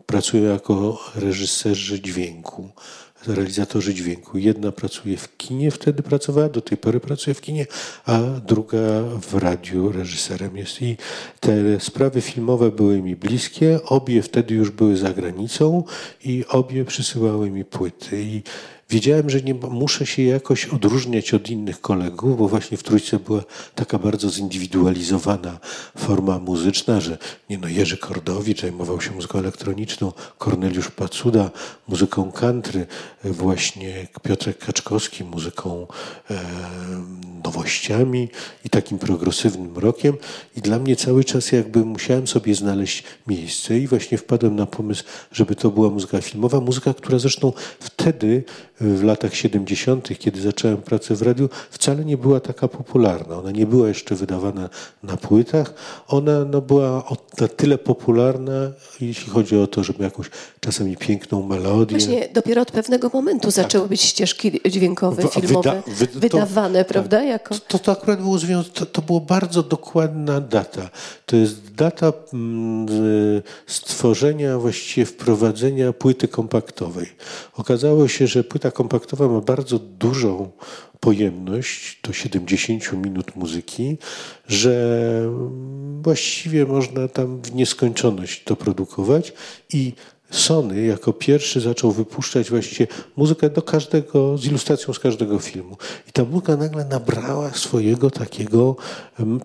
pracują 0.05 0.43
jako 0.43 0.99
reżyserzy 1.15 2.01
dźwięku 2.01 2.69
realizatorzy 3.27 3.93
dźwięku. 3.93 4.37
Jedna 4.37 4.71
pracuje 4.71 5.17
w 5.17 5.37
kinie, 5.37 5.71
wtedy 5.71 6.03
pracowała, 6.03 6.49
do 6.49 6.61
tej 6.61 6.77
pory 6.77 6.99
pracuje 6.99 7.33
w 7.33 7.41
kinie, 7.41 7.65
a 8.05 8.19
druga 8.19 8.77
w 9.21 9.33
radiu 9.33 9.91
reżyserem 9.91 10.57
jest. 10.57 10.81
I 10.81 10.97
te 11.39 11.79
sprawy 11.79 12.21
filmowe 12.21 12.71
były 12.71 13.01
mi 13.01 13.15
bliskie, 13.15 13.79
obie 13.85 14.21
wtedy 14.21 14.55
już 14.55 14.71
były 14.71 14.97
za 14.97 15.13
granicą 15.13 15.83
i 16.23 16.45
obie 16.49 16.85
przysyłały 16.85 17.49
mi 17.49 17.65
płyty. 17.65 18.23
I 18.23 18.43
Wiedziałem, 18.89 19.29
że 19.29 19.41
nie 19.41 19.53
muszę 19.53 20.05
się 20.05 20.23
jakoś 20.23 20.65
odróżniać 20.65 21.33
od 21.33 21.49
innych 21.49 21.81
kolegów, 21.81 22.37
bo 22.37 22.47
właśnie 22.47 22.77
w 22.77 22.83
Trójce 22.83 23.19
była 23.19 23.43
taka 23.75 23.99
bardzo 23.99 24.29
zindywidualizowana 24.29 25.59
forma 25.97 26.39
muzyczna, 26.39 27.01
że 27.01 27.17
nie 27.49 27.57
no, 27.57 27.67
Jerzy 27.67 27.97
Kordowicz 27.97 28.61
zajmował 28.61 29.01
się 29.01 29.11
muzyką 29.11 29.39
elektroniczną, 29.39 30.11
Korneliusz 30.37 30.91
Pacuda 30.91 31.51
muzyką 31.87 32.31
country, 32.31 32.85
właśnie 33.23 34.07
Piotrek 34.23 34.57
Kaczkowski 34.57 35.23
muzyką 35.23 35.87
e, 36.31 36.39
nowościami 37.43 38.29
i 38.65 38.69
takim 38.69 38.99
progresywnym 38.99 39.77
rokiem. 39.77 40.17
I 40.57 40.61
dla 40.61 40.79
mnie 40.79 40.95
cały 40.95 41.23
czas 41.23 41.51
jakby 41.51 41.85
musiałem 41.85 42.27
sobie 42.27 42.55
znaleźć 42.55 43.03
miejsce 43.27 43.79
i 43.79 43.87
właśnie 43.87 44.17
wpadłem 44.17 44.55
na 44.55 44.65
pomysł, 44.65 45.03
żeby 45.31 45.55
to 45.55 45.71
była 45.71 45.89
muzyka 45.89 46.21
filmowa, 46.21 46.59
muzyka, 46.59 46.93
która 46.93 47.19
zresztą 47.19 47.53
wtedy 47.79 48.43
w 48.81 49.03
latach 49.03 49.35
70., 49.35 50.19
kiedy 50.19 50.41
zacząłem 50.41 50.77
pracę 50.77 51.15
w 51.15 51.21
radiu, 51.21 51.49
wcale 51.71 52.05
nie 52.05 52.17
była 52.17 52.39
taka 52.39 52.67
popularna. 52.67 53.37
Ona 53.37 53.51
nie 53.51 53.65
była 53.65 53.87
jeszcze 53.87 54.15
wydawana 54.15 54.69
na 55.03 55.17
płytach. 55.17 55.73
Ona 56.07 56.45
no, 56.45 56.61
była 56.61 57.03
na 57.39 57.47
tyle 57.47 57.77
popularna, 57.77 58.71
jeśli 59.01 59.31
chodzi 59.31 59.57
o 59.57 59.67
to, 59.67 59.83
żeby 59.83 60.03
jakąś 60.03 60.27
czasami 60.59 60.97
piękną 60.97 61.47
melodię. 61.47 61.97
Właśnie 61.97 62.29
dopiero 62.33 62.61
od 62.61 62.71
pewnego 62.71 63.09
momentu 63.13 63.43
tak. 63.43 63.51
zaczęły 63.51 63.87
być 63.87 64.01
ścieżki 64.01 64.61
dźwiękowe, 64.69 65.27
filmowe 65.27 65.71
wyda, 65.71 65.83
wy, 65.87 66.19
wydawane, 66.19 66.85
to, 66.85 66.93
prawda? 66.93 67.23
Jako... 67.23 67.55
To, 67.67 67.79
to 67.79 67.91
akurat 67.91 68.21
było 68.21 68.37
związane, 68.37 68.73
to, 68.73 68.85
to 68.85 69.01
była 69.01 69.19
bardzo 69.19 69.63
dokładna 69.63 70.41
data. 70.41 70.89
To 71.25 71.35
jest 71.35 71.73
data 71.75 72.13
mm, 72.33 72.87
stworzenia, 73.67 74.59
właściwie 74.59 75.05
wprowadzenia 75.05 75.93
płyty 75.93 76.27
kompaktowej. 76.27 77.07
Okazało 77.57 78.07
się, 78.07 78.27
że 78.27 78.43
płyta 78.43 78.62
kompaktowa 78.71 79.27
ma 79.27 79.41
bardzo 79.41 79.79
dużą 79.79 80.51
pojemność, 80.99 81.99
do 82.03 82.13
70 82.13 82.93
minut 82.93 83.35
muzyki, 83.35 83.97
że 84.47 85.29
właściwie 86.01 86.65
można 86.65 87.07
tam 87.07 87.41
w 87.41 87.55
nieskończoność 87.55 88.43
to 88.43 88.55
produkować 88.55 89.33
i 89.73 89.93
Sony 90.33 90.85
jako 90.85 91.13
pierwszy 91.13 91.61
zaczął 91.61 91.91
wypuszczać 91.91 92.49
właściwie 92.49 92.87
muzykę 93.15 93.49
do 93.49 93.61
każdego, 93.61 94.37
z 94.37 94.45
ilustracją 94.45 94.93
z 94.93 94.99
każdego 94.99 95.39
filmu. 95.39 95.77
I 96.09 96.11
ta 96.11 96.23
muzyka 96.23 96.57
nagle 96.57 96.85
nabrała 96.85 97.51
swojego 97.51 98.11
takiego, 98.11 98.75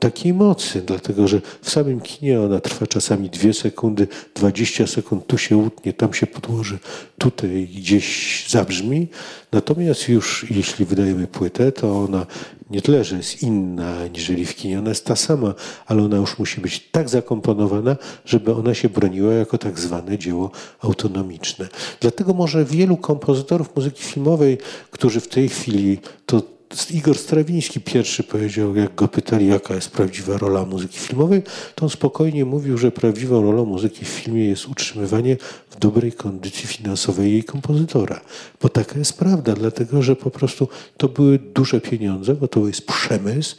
takiej 0.00 0.34
mocy, 0.34 0.82
dlatego 0.86 1.28
że 1.28 1.40
w 1.62 1.70
samym 1.70 2.00
kinie 2.00 2.40
ona 2.40 2.60
trwa 2.60 2.86
czasami 2.86 3.30
dwie 3.30 3.54
sekundy, 3.54 4.08
20 4.34 4.86
sekund, 4.86 5.26
tu 5.26 5.38
się 5.38 5.56
utnie, 5.56 5.92
tam 5.92 6.14
się 6.14 6.26
podłoży, 6.26 6.78
tutaj 7.18 7.68
gdzieś 7.76 8.46
zabrzmi. 8.48 9.08
Natomiast 9.52 10.08
już 10.08 10.46
jeśli 10.50 10.84
wydajemy 10.84 11.26
płytę, 11.26 11.72
to 11.72 12.04
ona 12.04 12.26
nie 12.70 12.82
tyle, 12.82 13.04
że 13.04 13.16
jest 13.16 13.42
inna 13.42 14.06
niżeli 14.06 14.46
w 14.46 14.54
kinie, 14.54 14.78
ona 14.78 14.88
jest 14.88 15.04
ta 15.04 15.16
sama, 15.16 15.54
ale 15.86 16.02
ona 16.02 16.16
już 16.16 16.38
musi 16.38 16.60
być 16.60 16.88
tak 16.90 17.08
zakomponowana, 17.08 17.96
żeby 18.24 18.54
ona 18.54 18.74
się 18.74 18.88
broniła 18.88 19.32
jako 19.32 19.58
tak 19.58 19.80
zwane 19.80 20.18
dzieło 20.18 20.50
autonomiczne. 20.80 21.68
Dlatego 22.00 22.34
może 22.34 22.64
wielu 22.64 22.96
kompozytorów 22.96 23.76
muzyki 23.76 24.02
filmowej, 24.02 24.58
którzy 24.90 25.20
w 25.20 25.28
tej 25.28 25.48
chwili 25.48 25.98
to 26.26 26.42
Igor 26.90 27.18
Strawiński 27.18 27.80
pierwszy 27.80 28.22
powiedział, 28.22 28.76
jak 28.76 28.94
go 28.94 29.08
pytali, 29.08 29.46
jaka 29.46 29.74
jest 29.74 29.90
prawdziwa 29.90 30.38
rola 30.38 30.64
muzyki 30.64 30.98
filmowej, 30.98 31.42
to 31.74 31.86
on 31.86 31.90
spokojnie 31.90 32.44
mówił, 32.44 32.78
że 32.78 32.90
prawdziwą 32.90 33.42
rolą 33.42 33.64
muzyki 33.64 34.04
w 34.04 34.08
filmie 34.08 34.44
jest 34.44 34.68
utrzymywanie 34.68 35.36
w 35.70 35.78
dobrej 35.78 36.12
kondycji 36.12 36.66
finansowej 36.66 37.32
jej 37.32 37.44
kompozytora. 37.44 38.20
Bo 38.62 38.68
taka 38.68 38.98
jest 38.98 39.18
prawda, 39.18 39.54
dlatego 39.54 40.02
że 40.02 40.16
po 40.16 40.30
prostu 40.30 40.68
to 40.96 41.08
były 41.08 41.38
duże 41.38 41.80
pieniądze, 41.80 42.34
bo 42.34 42.48
to 42.48 42.66
jest 42.66 42.86
przemysł, 42.86 43.56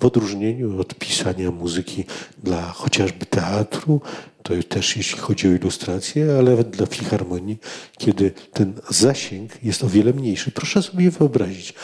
w 0.00 0.04
odróżnieniu 0.04 0.80
od 0.80 0.94
pisania 0.94 1.50
muzyki 1.50 2.04
dla 2.42 2.62
chociażby 2.62 3.26
teatru, 3.26 4.00
to 4.48 4.62
też 4.68 4.96
jeśli 4.96 5.18
chodzi 5.18 5.48
o 5.48 5.52
ilustrację, 5.52 6.36
ale 6.38 6.64
dla 6.64 6.86
filharmonii, 6.86 7.58
kiedy 7.98 8.30
ten 8.52 8.72
zasięg 8.90 9.64
jest 9.64 9.84
o 9.84 9.88
wiele 9.88 10.12
mniejszy. 10.12 10.50
Proszę 10.50 10.82
sobie 10.82 11.10
wyobrazić, 11.10 11.74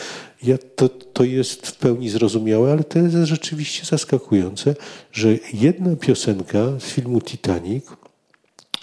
ja, 0.43 0.59
to, 0.77 0.89
to 0.89 1.25
jest 1.25 1.67
w 1.67 1.77
pełni 1.77 2.11
zrozumiałe, 2.11 2.73
ale 2.73 2.85
to 2.85 2.99
jest 2.99 3.15
rzeczywiście 3.15 3.87
zaskakujące, 3.87 4.75
że 5.13 5.29
jedna 5.53 5.97
piosenka 5.97 6.59
z 6.81 6.85
filmu 6.85 7.21
Titanic, 7.21 7.85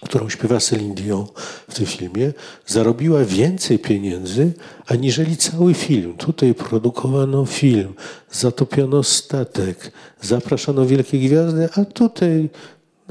którą 0.01 0.29
śpiewa 0.29 0.59
Celine 0.59 0.95
Dion 0.95 1.25
w 1.69 1.73
tym 1.73 1.85
filmie, 1.85 2.33
zarobiła 2.65 3.25
więcej 3.25 3.79
pieniędzy 3.79 4.51
aniżeli 4.85 5.38
cały 5.38 5.73
film. 5.73 6.17
Tutaj 6.17 6.53
produkowano 6.53 7.45
film, 7.45 7.93
zatopiono 8.31 9.03
statek, 9.03 9.91
zapraszano 10.21 10.85
wielkie 10.85 11.19
gwiazdy, 11.19 11.69
a 11.75 11.85
tutaj 11.85 12.50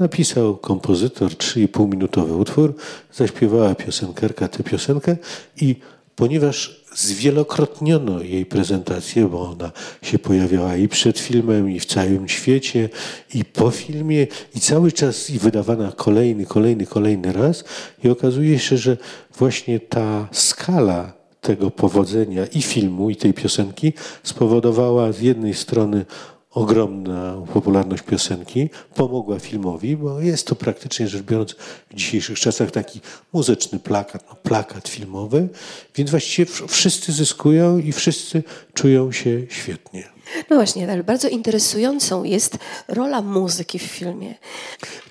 napisał 0.01 0.57
kompozytor 0.57 1.31
3,5-minutowy 1.31 2.39
utwór, 2.39 2.75
zaśpiewała 3.13 3.75
piosenkarka 3.75 4.47
tę 4.47 4.63
piosenkę 4.63 5.17
i 5.61 5.75
ponieważ 6.15 6.81
zwielokrotniono 6.95 8.21
jej 8.21 8.45
prezentację, 8.45 9.27
bo 9.27 9.49
ona 9.49 9.71
się 10.01 10.19
pojawiała 10.19 10.75
i 10.75 10.87
przed 10.87 11.19
filmem, 11.19 11.71
i 11.71 11.79
w 11.79 11.85
całym 11.85 12.29
świecie, 12.29 12.89
i 13.33 13.45
po 13.45 13.71
filmie, 13.71 14.27
i 14.55 14.59
cały 14.59 14.91
czas 14.91 15.29
i 15.29 15.39
wydawana 15.39 15.91
kolejny, 15.91 16.45
kolejny, 16.45 16.85
kolejny 16.85 17.33
raz. 17.33 17.63
I 18.03 18.09
okazuje 18.09 18.59
się, 18.59 18.77
że 18.77 18.97
właśnie 19.37 19.79
ta 19.79 20.27
skala 20.31 21.13
tego 21.41 21.71
powodzenia 21.71 22.45
i 22.45 22.61
filmu, 22.61 23.09
i 23.09 23.15
tej 23.15 23.33
piosenki 23.33 23.93
spowodowała 24.23 25.11
z 25.11 25.21
jednej 25.21 25.53
strony 25.53 26.05
ogromna 26.51 27.41
popularność 27.53 28.03
piosenki, 28.03 28.69
pomogła 28.95 29.39
filmowi, 29.39 29.97
bo 29.97 30.21
jest 30.21 30.47
to 30.47 30.55
praktycznie 30.55 31.07
rzecz 31.07 31.21
biorąc 31.21 31.55
w 31.89 31.95
dzisiejszych 31.95 32.39
czasach 32.39 32.71
taki 32.71 33.01
muzyczny 33.33 33.79
plakat, 33.79 34.23
no, 34.29 34.35
plakat 34.35 34.87
filmowy, 34.87 35.49
więc 35.95 36.11
właściwie 36.11 36.51
wszyscy 36.67 37.11
zyskują 37.11 37.77
i 37.77 37.91
wszyscy 37.91 38.43
czują 38.73 39.11
się 39.11 39.41
świetnie. 39.49 40.03
No 40.49 40.55
właśnie, 40.55 40.91
ale 40.91 41.03
bardzo 41.03 41.27
interesującą 41.27 42.23
jest 42.23 42.57
rola 42.87 43.21
muzyki 43.21 43.79
w 43.79 43.81
filmie. 43.81 44.35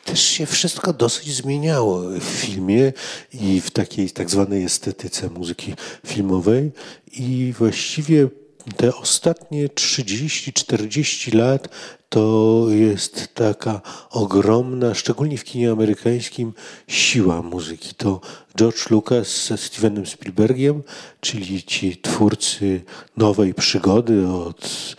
Też 0.05 0.23
się 0.23 0.47
wszystko 0.47 0.93
dosyć 0.93 1.35
zmieniało 1.35 2.01
w 2.01 2.25
filmie 2.25 2.93
i 3.33 3.61
w 3.61 3.71
takiej 3.71 4.11
tak 4.11 4.31
zwanej 4.31 4.65
estetyce 4.65 5.31
muzyki 5.31 5.75
filmowej 6.07 6.73
i 7.13 7.55
właściwie 7.59 8.29
te 8.77 8.95
ostatnie 8.95 9.69
30-40 9.69 11.35
lat 11.35 11.69
to 12.09 12.67
jest 12.71 13.35
taka 13.35 13.81
ogromna, 14.11 14.95
szczególnie 14.95 15.39
w 15.39 15.45
kinie 15.45 15.71
amerykańskim, 15.71 16.53
siła 16.89 17.43
muzyki. 17.43 17.95
To 17.95 18.21
George 18.57 18.91
Lucas 18.91 19.47
ze 19.47 19.57
Stevenem 19.57 20.07
Spielbergiem, 20.07 20.83
czyli 21.21 21.63
ci 21.63 21.97
twórcy 21.97 22.83
nowej 23.17 23.55
przygody 23.55 24.29
od 24.29 24.97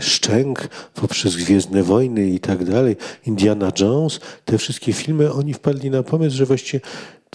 Szczęk, 0.00 0.68
poprzez 0.94 1.36
Gwiezdne 1.36 1.82
Wojny 1.82 2.26
i 2.26 2.40
tak 2.40 2.64
dalej, 2.64 2.96
Indiana 3.26 3.72
Jones, 3.80 4.20
te 4.44 4.58
wszystkie 4.58 4.92
filmy, 4.92 5.32
oni 5.32 5.54
wpadli 5.54 5.90
na 5.90 6.02
pomysł, 6.02 6.36
że 6.36 6.46
właściwie 6.46 6.80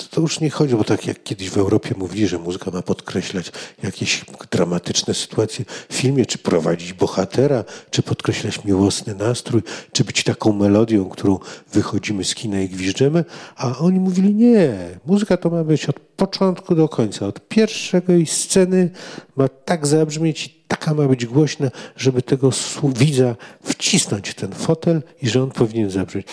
to, 0.09 0.21
już 0.21 0.39
nie 0.39 0.49
chodzi, 0.49 0.75
bo 0.75 0.83
tak 0.83 1.07
jak 1.07 1.23
kiedyś 1.23 1.49
w 1.49 1.57
Europie 1.57 1.95
mówili, 1.97 2.27
że 2.27 2.39
muzyka 2.39 2.71
ma 2.71 2.81
podkreślać 2.81 3.51
jakieś 3.83 4.25
dramatyczne 4.51 5.13
sytuacje 5.13 5.65
w 5.89 5.93
filmie, 5.93 6.25
czy 6.25 6.37
prowadzić 6.37 6.93
bohatera, 6.93 7.63
czy 7.89 8.01
podkreślać 8.01 8.63
miłosny 8.65 9.15
nastrój, 9.15 9.61
czy 9.91 10.03
być 10.03 10.23
taką 10.23 10.53
melodią, 10.53 11.09
którą 11.09 11.39
wychodzimy 11.73 12.23
z 12.23 12.35
kina 12.35 12.61
i 12.61 12.69
gwiżdżemy, 12.69 13.25
a 13.55 13.77
oni 13.77 13.99
mówili 13.99 14.35
nie, 14.35 14.77
muzyka 15.05 15.37
to 15.37 15.49
ma 15.49 15.63
być 15.63 15.89
od 15.89 15.99
początku 15.99 16.75
do 16.75 16.89
końca, 16.89 17.27
od 17.27 17.47
pierwszej 17.47 18.25
sceny 18.25 18.89
ma 19.35 19.47
tak 19.47 19.87
zabrzmieć 19.87 20.60
taka 20.71 20.93
ma 20.93 21.07
być 21.07 21.25
głośna, 21.25 21.71
żeby 21.97 22.21
tego 22.21 22.49
widza 22.83 23.35
wcisnąć 23.63 24.29
w 24.29 24.35
ten 24.35 24.53
fotel 24.53 25.01
i 25.21 25.29
że 25.29 25.43
on 25.43 25.51
powinien 25.51 25.89
zabrzmieć. 25.89 26.27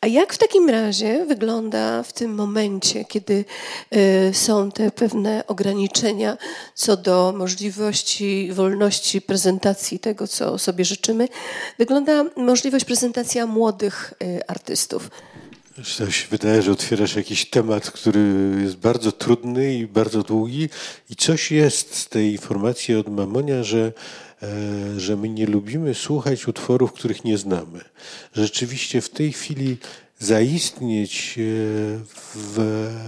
A 0.00 0.06
jak 0.06 0.32
w 0.32 0.38
takim 0.38 0.70
razie 0.70 1.26
wygląda 1.26 2.02
w 2.02 2.12
tym 2.12 2.34
momencie, 2.34 3.04
kiedy 3.04 3.44
y, 3.96 4.34
są 4.34 4.70
te 4.70 4.90
pewne 4.90 5.46
ograniczenia 5.46 6.36
co 6.74 6.96
do 6.96 7.34
możliwości 7.36 8.52
wolności 8.52 9.20
prezentacji 9.20 9.98
tego, 9.98 10.26
co 10.26 10.58
sobie 10.58 10.84
życzymy, 10.84 11.28
wygląda 11.78 12.24
możliwość 12.36 12.84
prezentacja 12.84 13.46
młodych 13.46 14.14
y, 14.22 14.46
artystów? 14.46 15.10
To 15.76 16.10
się 16.10 16.26
wydaje, 16.30 16.62
że 16.62 16.72
otwierasz 16.72 17.16
jakiś 17.16 17.50
temat, 17.50 17.90
który 17.90 18.20
jest 18.62 18.76
bardzo 18.76 19.12
trudny 19.12 19.74
i 19.74 19.86
bardzo 19.86 20.22
długi 20.22 20.68
i 21.10 21.16
coś 21.16 21.50
jest 21.50 21.96
z 21.96 22.08
tej 22.08 22.32
informacji 22.32 22.94
od 22.94 23.08
Mamonia, 23.08 23.62
że 23.62 23.92
E, 24.44 25.00
że 25.00 25.16
my 25.16 25.28
nie 25.28 25.46
lubimy 25.46 25.94
słuchać 25.94 26.48
utworów, 26.48 26.92
których 26.92 27.24
nie 27.24 27.38
znamy. 27.38 27.80
Rzeczywiście 28.32 29.00
w 29.00 29.08
tej 29.08 29.32
chwili 29.32 29.76
zaistnieć 30.18 31.34
e, 31.38 31.42
w, 32.34 32.58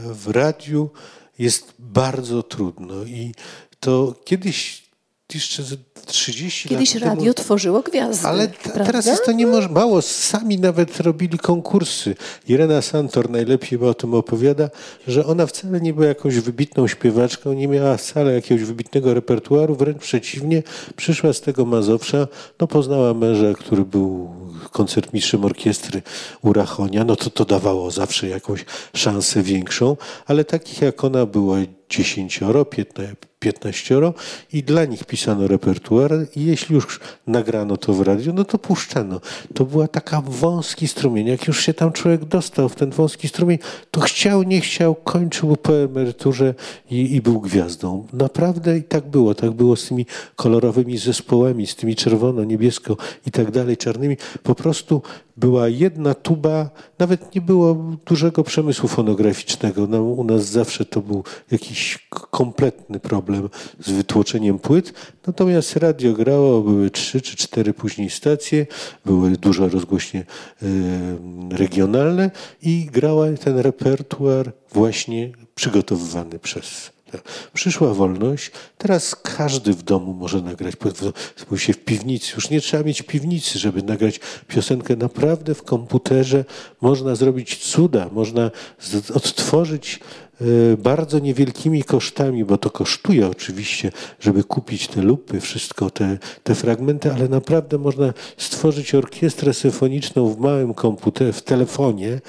w 0.05 0.29
radiu 0.29 0.91
jest 1.39 1.75
bardzo 1.79 2.43
trudno 2.43 3.05
i 3.05 3.35
to 3.81 4.15
kiedyś 4.25 4.83
jeszcze 5.35 5.63
30 6.07 6.69
Kiedyś 6.69 6.95
lat 6.95 7.03
radio 7.03 7.35
temu, 7.35 7.35
tworzyło 7.35 7.83
gwiazdy. 7.83 8.29
Ale 8.29 8.49
teraz 8.75 9.07
jest 9.07 9.25
to 9.25 9.33
nie 9.33 9.47
może, 9.47 9.69
mało. 9.69 10.03
Sami 10.03 10.59
nawet 10.59 11.01
robili 11.01 11.39
konkursy. 11.39 12.15
Irena 12.49 12.83
Santor 12.83 13.31
najlepiej 13.31 13.79
o 13.79 13.95
tym 13.95 14.15
opowiada, 14.15 14.71
że 15.09 15.27
ona 15.27 15.47
wcale 15.47 15.81
nie 15.81 15.95
była 15.95 16.07
jakąś 16.07 16.35
wybitną 16.39 16.89
śpiewaczką, 16.89 17.53
nie 17.53 17.69
miała 17.69 17.97
wcale 17.97 18.33
jakiegoś 18.33 18.65
wybitnego 18.65 19.15
repertuaru, 19.15 19.75
wręcz 19.77 19.99
przeciwnie, 19.99 20.63
przyszła 20.97 21.33
z 21.33 21.41
tego 21.41 21.65
Mazowsza, 21.65 22.27
no 22.61 22.67
poznała 22.67 23.15
męża, 23.15 23.55
który 23.55 23.85
był 23.85 24.31
koncertmistrzem 24.73 25.45
orkiestry 25.45 26.03
Urachonia, 26.43 27.05
no 27.05 27.17
to 27.17 27.31
to 27.31 27.45
dawało 27.45 27.91
zawsze 27.91 28.29
jakąś 28.29 28.65
szansę 28.95 29.43
większą, 29.43 29.97
ale 30.27 30.45
takich 30.45 30.83
jak 30.83 31.05
ona 31.05 31.27
było 31.27 31.57
dziesięcioro, 31.89 32.65
piętnaścioro 33.39 34.15
i 34.53 34.63
dla 34.63 34.85
nich 34.85 35.05
pisano 35.05 35.49
repertuar 35.49 36.13
i 36.37 36.45
jeśli 36.45 36.75
już 36.75 37.01
nagrano 37.27 37.77
to 37.77 37.93
w 37.93 38.01
radiu, 38.01 38.33
no 38.33 38.45
to 38.45 38.59
puszczano. 38.59 39.21
To 39.55 39.65
była 39.65 39.89
taka 39.89 40.21
wąski 40.21 40.89
strumień. 40.89 41.27
Jak 41.27 41.47
już 41.47 41.61
się 41.61 41.75
tam 41.75 41.93
człowiek 41.93 42.25
dostał 42.25 42.69
w 42.69 42.75
ten 42.75 42.91
wąski 42.91 43.29
strumień, 43.29 43.59
to 43.91 44.01
chciał, 44.01 44.43
nie 44.43 44.61
chciał, 44.61 44.95
kończył 44.95 45.57
po 45.57 45.77
emeryturze 45.77 46.55
i, 46.91 47.15
i 47.15 47.21
był 47.21 47.41
gwiazdą. 47.41 48.07
Naprawdę 48.13 48.79
i 48.79 48.83
tak 48.83 49.07
było. 49.07 49.35
Tak 49.35 49.51
było 49.51 49.77
z 49.77 49.89
tymi 49.89 50.07
kolorowymi 50.37 50.99
zespołami, 50.99 51.67
z 51.67 51.77
tymi 51.77 51.97
czerwono, 51.97 52.45
niebiesko 52.45 52.97
i 53.27 53.31
tak 53.31 53.51
dalej, 53.51 53.77
czarnymi. 53.77 54.17
Po 54.43 54.55
prostu 54.55 55.03
była 55.37 55.69
jedna 55.69 56.15
tuba, 56.15 56.71
nawet 56.99 57.35
nie 57.35 57.41
było 57.41 57.75
dużego 58.07 58.45
przemysłu 58.45 58.89
fonograficznego. 58.89 59.87
No, 59.87 60.03
u 60.03 60.25
nas 60.25 60.47
zawsze 60.47 60.85
to 60.85 61.01
był 61.01 61.25
jakiś 61.51 61.76
kompletny 62.11 63.01
problem 63.01 63.49
z 63.81 63.91
wytłoczeniem 63.91 64.59
płyt. 64.59 64.93
Natomiast 65.27 65.77
radio 65.77 66.13
grało, 66.13 66.63
były 66.63 66.91
trzy 66.91 67.21
czy 67.21 67.37
cztery 67.37 67.75
później 67.75 68.11
stacje, 68.11 68.67
były 69.05 69.31
duże 69.31 69.69
rozgłośnie 69.69 70.25
regionalne 71.51 72.31
i 72.63 72.87
grała 72.93 73.27
ten 73.45 73.59
repertuar 73.59 74.53
właśnie 74.73 75.33
przygotowywany 75.55 76.39
przez 76.39 76.91
Przyszła 77.55 77.95
wolność, 77.95 78.51
teraz 78.79 79.15
każdy 79.15 79.73
w 79.73 79.83
domu 79.83 80.15
może 80.15 80.43
nagrać, 80.43 80.75
mówi 81.51 81.63
się 81.63 81.73
w 81.73 81.85
piwnicy, 81.85 82.33
już 82.35 82.51
nie 82.51 82.61
trzeba 82.61 82.83
mieć 82.83 83.03
piwnicy, 83.03 83.59
żeby 83.59 83.83
nagrać 83.83 84.21
piosenkę. 84.49 84.97
Naprawdę 84.97 85.55
w 85.55 85.63
komputerze 85.63 86.45
można 86.81 87.15
zrobić 87.15 87.57
cuda, 87.57 88.09
można 88.13 88.51
odtworzyć 89.15 90.01
bardzo 90.79 91.19
niewielkimi 91.19 91.83
kosztami, 91.83 92.45
bo 92.45 92.59
to 92.59 92.71
kosztuje 92.71 93.29
oczywiście, 93.29 93.93
żeby 94.21 94.45
kupić 94.45 94.89
te 94.89 95.03
lupy, 95.03 95.41
wszystko 95.41 95.91
te, 95.91 96.19
te 96.43 96.55
fragmenty, 96.55 97.13
ale 97.13 97.29
naprawdę 97.29 97.79
można 97.79 98.13
stworzyć 98.37 98.95
orkiestrę 98.95 99.55
symfoniczną 99.55 100.29
w 100.29 100.39
małym 100.39 100.75
komputerze, 100.75 101.33
w 101.33 101.43
telefonie 101.43 102.21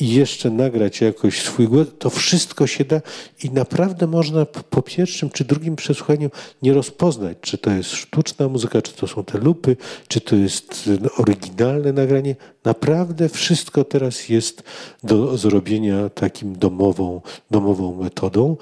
i 0.00 0.14
jeszcze 0.14 0.50
nagrać 0.50 1.00
jakoś 1.00 1.42
swój 1.42 1.68
głos, 1.68 1.86
to 1.98 2.10
wszystko 2.10 2.66
się 2.66 2.84
da 2.84 3.00
i 3.44 3.50
naprawdę 3.50 4.06
można 4.06 4.46
po 4.46 4.82
pierwszym 4.82 5.30
czy 5.30 5.44
drugim 5.44 5.76
przesłuchaniu 5.76 6.30
nie 6.62 6.74
rozpoznać, 6.74 7.38
czy 7.40 7.58
to 7.58 7.70
jest 7.70 7.90
sztuczna 7.90 8.48
muzyka, 8.48 8.82
czy 8.82 8.92
to 8.92 9.06
są 9.06 9.24
te 9.24 9.38
lupy, 9.38 9.76
czy 10.08 10.20
to 10.20 10.36
jest 10.36 10.90
no, 11.00 11.10
oryginalne 11.18 11.92
nagranie. 11.92 12.36
Naprawdę 12.64 13.28
wszystko 13.28 13.84
teraz 13.84 14.28
jest 14.28 14.62
do 15.02 15.36
zrobienia 15.38 16.08
takim 16.08 16.58
domową, 16.58 17.20
domową 17.50 18.02
metodą. 18.02 18.56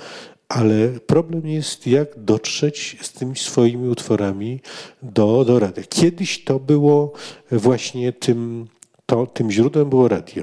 Ale 0.48 0.88
problem 0.88 1.46
jest, 1.46 1.86
jak 1.86 2.08
dotrzeć 2.16 2.96
z 3.02 3.12
tymi 3.12 3.36
swoimi 3.36 3.88
utworami 3.88 4.60
do, 5.02 5.44
do 5.44 5.58
rady. 5.58 5.84
Kiedyś 5.88 6.44
to 6.44 6.58
było 6.58 7.12
właśnie 7.50 8.12
tym 8.12 8.68
to 9.12 9.26
tym 9.26 9.50
źródłem 9.50 9.90
było 9.90 10.08
radio. 10.08 10.42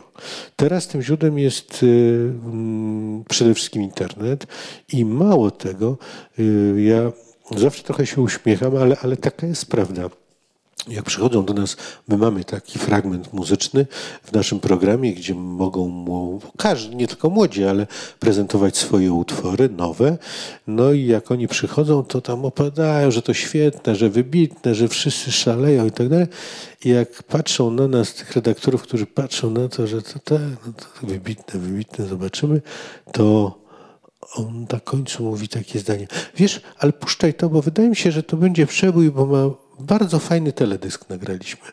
Teraz 0.56 0.88
tym 0.88 1.02
źródłem 1.02 1.40
jest 1.40 1.84
y, 1.84 1.86
mm, 2.46 3.24
przede 3.30 3.54
wszystkim 3.54 3.82
internet 3.82 4.48
i 4.94 5.06
mało 5.06 5.52
tego, 5.52 5.98
y, 6.40 6.82
ja 6.82 7.12
zawsze 7.56 7.84
trochę 7.84 8.06
się 8.06 8.22
uśmiecham, 8.22 8.78
ale, 8.78 8.98
ale 9.02 9.18
taka 9.18 9.48
jest 9.48 9.66
prawda 9.66 10.10
jak 10.88 11.06
przychodzą 11.06 11.46
do 11.46 11.54
nas, 11.54 11.78
my 12.08 12.18
mamy 12.18 12.44
taki 12.44 12.80
fragment 12.80 13.34
muzyczny 13.34 13.86
w 14.24 14.32
naszym 14.32 14.60
programie, 14.60 15.14
gdzie 15.14 15.36
mogą 15.36 16.40
każdy, 16.58 16.96
nie 16.96 17.08
tylko 17.08 17.30
młodzi, 17.30 17.64
ale 17.64 17.88
prezentować 18.20 18.78
swoje 18.78 19.14
utwory 19.14 19.70
nowe. 19.70 20.18
No 20.68 20.92
i 20.92 21.06
jak 21.06 21.32
oni 21.32 21.48
przychodzą, 21.48 22.04
to 22.04 22.22
tam 22.22 22.46
opadają, 22.46 23.12
że 23.12 23.22
to 23.22 23.34
świetne, 23.34 23.96
że 23.96 24.10
wybitne, 24.10 24.76
że 24.76 24.88
wszyscy 24.88 25.32
szaleją 25.32 25.86
i 25.86 25.92
tak 25.92 26.10
dalej. 26.10 26.28
I 26.86 26.90
jak 26.90 27.24
patrzą 27.24 27.72
na 27.72 27.88
nas, 27.88 28.14
tych 28.14 28.32
redaktorów, 28.32 28.82
którzy 28.82 29.06
patrzą 29.06 29.50
na 29.50 29.68
to, 29.68 29.88
że 29.88 30.02
to, 30.02 30.20
to, 30.20 30.40
no 30.40 30.74
to 30.74 31.08
wybitne, 31.08 31.60
wybitne, 31.60 32.06
zobaczymy, 32.06 32.62
to 33.12 33.60
on 34.36 34.66
na 34.72 34.80
końcu 34.80 35.24
mówi 35.24 35.48
takie 35.48 35.80
zdanie. 35.80 36.08
Wiesz, 36.36 36.62
ale 36.78 36.94
puszczaj 36.94 37.34
to, 37.34 37.50
bo 37.50 37.62
wydaje 37.62 37.90
mi 37.90 37.96
się, 37.96 38.12
że 38.12 38.24
to 38.24 38.38
będzie 38.38 38.66
przebój, 38.66 39.12
bo 39.12 39.26
ma 39.26 39.69
bardzo 39.80 40.20
fajny 40.20 40.54
teledysk 40.54 41.10
nagraliśmy. 41.10 41.68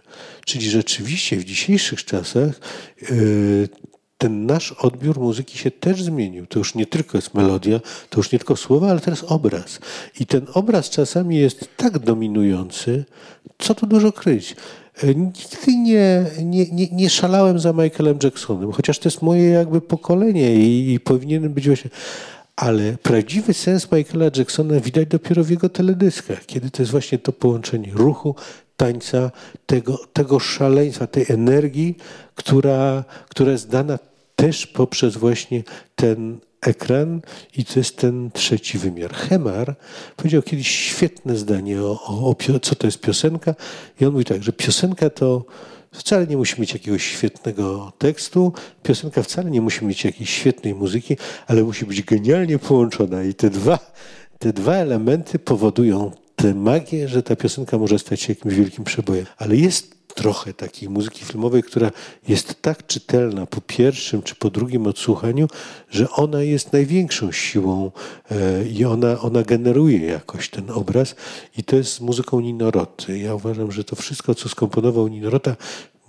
Czyli 0.45 0.71
rzeczywiście 0.71 1.37
w 1.37 1.45
dzisiejszych 1.45 2.05
czasach 2.05 2.61
yy, 3.11 3.69
ten 4.19 4.47
nasz 4.47 4.73
odbiór 4.73 5.21
muzyki 5.21 5.59
się 5.59 5.71
też 5.71 6.03
zmienił. 6.03 6.47
To 6.47 6.59
już 6.59 6.75
nie 6.75 6.87
tylko 6.87 7.19
jest 7.19 7.35
melodia, 7.35 7.81
to 8.11 8.19
już 8.19 8.33
nie 8.33 8.39
tylko 8.39 8.57
słowa, 8.57 8.91
ale 8.91 9.01
teraz 9.01 9.25
obraz. 9.25 9.79
I 10.21 10.27
ten 10.27 10.47
obraz 10.55 10.91
czasami 10.91 11.37
jest 11.37 11.69
tak 11.77 11.99
dominujący, 11.99 13.05
co 13.59 13.75
tu 13.75 13.87
dużo 13.87 14.13
kryć. 14.13 14.57
Yy, 15.03 15.15
nigdy 15.15 15.77
nie, 15.77 16.25
nie, 16.43 16.67
nie, 16.73 16.89
nie 16.93 17.11
szalałem 17.11 17.59
za 17.59 17.73
Michaelem 17.73 18.19
Jacksonem, 18.23 18.73
chociaż 18.73 18.99
to 18.99 19.09
jest 19.09 19.23
moje 19.23 19.49
jakby 19.49 19.81
pokolenie 19.81 20.55
i, 20.55 20.93
i 20.93 21.01
powinienem 21.01 21.53
być 21.53 21.67
właśnie 21.67 21.91
ale 22.57 22.97
prawdziwy 23.03 23.55
sens 23.55 23.93
Michaela 23.93 24.31
Jacksona 24.37 24.81
widać 24.81 25.09
dopiero 25.09 25.45
w 25.45 25.51
jego 25.51 25.69
teledyskach, 25.69 26.47
kiedy 26.47 26.71
to 26.71 26.83
jest 26.83 26.93
właśnie 26.93 27.19
to 27.19 27.33
połączenie 27.33 27.93
ruchu, 27.95 28.35
tańca, 28.77 29.31
tego, 29.67 29.99
tego 30.13 30.39
szaleństwa, 30.39 31.07
tej 31.07 31.25
energii, 31.29 31.97
która, 32.35 33.05
która 33.29 33.53
jest 33.53 33.71
dana 33.71 33.99
też 34.37 34.67
poprzez 34.67 35.17
właśnie 35.17 35.63
ten 35.97 36.39
ekran 36.61 37.21
i 37.57 37.65
to 37.65 37.79
jest 37.79 37.97
ten 37.97 38.31
trzeci 38.31 38.79
wymiar. 38.79 39.15
Hemar 39.15 39.75
powiedział 40.17 40.43
kiedyś 40.43 40.69
świetne 40.69 41.37
zdanie 41.37 41.83
o, 41.83 42.01
o, 42.07 42.37
o 42.55 42.61
co 42.61 42.75
to 42.75 42.87
jest 42.87 43.01
piosenka 43.01 43.55
i 44.01 44.05
on 44.05 44.13
mówi 44.13 44.25
tak, 44.25 44.43
że 44.43 44.53
piosenka 44.53 45.11
to 45.11 45.45
Wcale 45.93 46.27
nie 46.27 46.37
musi 46.37 46.61
mieć 46.61 46.73
jakiegoś 46.73 47.05
świetnego 47.05 47.93
tekstu, 47.99 48.53
piosenka 48.83 49.23
wcale 49.23 49.51
nie 49.51 49.61
musi 49.61 49.85
mieć 49.85 50.05
jakiejś 50.05 50.31
świetnej 50.31 50.75
muzyki, 50.75 51.17
ale 51.47 51.63
musi 51.63 51.87
być 51.87 52.03
genialnie 52.03 52.59
połączona. 52.59 53.23
I 53.23 53.35
te 53.35 53.51
dwa, 53.51 53.79
te 54.39 54.53
dwa 54.53 54.75
elementy 54.75 55.39
powodują 55.39 56.11
tę 56.37 56.55
magię, 56.55 57.09
że 57.09 57.23
ta 57.23 57.37
piosenka 57.37 57.79
może 57.79 57.99
stać 57.99 58.21
się 58.21 58.33
jakimś 58.33 58.55
wielkim 58.55 58.85
przebojem. 58.85 59.27
Ale 59.39 59.57
jest 59.57 59.96
trochę 60.17 60.55
takiej 60.55 60.89
muzyki 60.89 61.25
filmowej, 61.25 61.63
która 61.63 61.91
jest 62.29 62.63
tak 62.63 62.87
czytelna 62.87 63.47
po 63.47 63.61
pierwszym 63.61 64.23
czy 64.23 64.35
po 64.35 64.51
drugim 64.51 64.87
odsłuchaniu, 64.87 65.49
że 65.91 66.11
ona 66.11 66.43
jest 66.43 66.73
największą 66.73 67.33
siłą 67.33 67.91
e, 68.31 68.69
i 68.69 68.85
ona, 68.85 69.21
ona 69.21 69.43
generuje 69.43 70.07
jakoś 70.07 70.49
ten 70.49 70.71
obraz. 70.71 71.15
I 71.59 71.65
to 71.65 71.77
jest 71.77 71.93
z 71.93 72.01
muzyką 72.01 72.41
Nino 72.41 72.71
Roty. 72.71 73.19
Ja 73.19 73.35
uważam, 73.35 73.73
że 73.73 73.85
to 73.85 73.97
wszystko, 73.97 74.35
co 74.35 74.49
skomponował 74.49 75.09
Nino 75.09 75.31
Rota, 75.31 75.57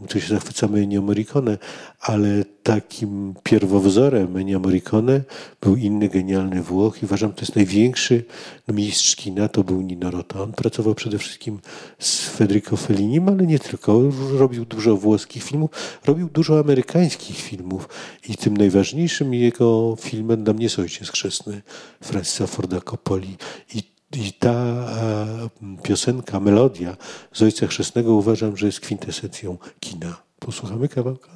tu 0.10 0.22
się 0.22 0.28
zachwycamy 0.28 0.80
Ennio 0.80 1.02
Morricone, 1.02 1.58
ale 2.00 2.46
takim 2.64 3.34
pierwowzorem 3.44 4.38
Ennio 4.38 4.60
Morricone 4.60 5.22
był 5.62 5.76
inny 5.76 6.10
genialny 6.10 6.64
Włoch 6.64 7.02
i 7.02 7.06
uważam, 7.06 7.34
to 7.34 7.42
jest 7.42 7.56
największy 7.56 8.26
mistrz 8.68 9.16
kina, 9.16 9.48
to 9.48 9.64
był 9.64 9.82
Nino 9.82 10.12
Rota. 10.12 10.42
On 10.42 10.54
pracował 10.54 10.96
przede 10.96 11.18
wszystkim 11.18 11.60
z 12.00 12.30
Federico 12.30 12.78
Fellinim, 12.78 13.30
ale 13.30 13.48
nie 13.48 13.60
tylko. 13.60 14.02
Robił 14.38 14.66
dużo 14.66 14.98
włoskich 14.98 15.44
filmów, 15.44 16.00
robił 16.06 16.30
dużo 16.30 16.60
amerykańskich 16.60 17.38
filmów 17.38 17.90
i 18.30 18.38
tym 18.38 18.58
najważniejszym 18.58 19.34
jego 19.34 19.96
filmem 20.00 20.44
dla 20.44 20.54
mnie 20.54 20.64
jest 20.64 20.80
Ojciec 20.80 21.10
Chrzestny 21.10 21.62
Francisa 22.02 22.48
Forda 22.48 22.82
Coppoli. 22.82 23.38
I 23.74 23.97
i 24.16 24.34
ta 24.34 24.54
e, 24.54 25.50
piosenka, 25.84 26.40
melodia 26.40 26.98
z 27.34 27.42
Ojca 27.42 27.68
Chrzestnego 27.68 28.14
uważam, 28.14 28.58
że 28.58 28.66
jest 28.66 28.80
kwintesencją 28.80 29.58
kina. 29.80 30.22
Posłuchamy 30.40 30.88
kawałka? 30.88 31.30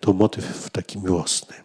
To 0.00 0.12
motyw 0.12 0.70
taki 0.70 0.98
miłosny. 0.98 1.63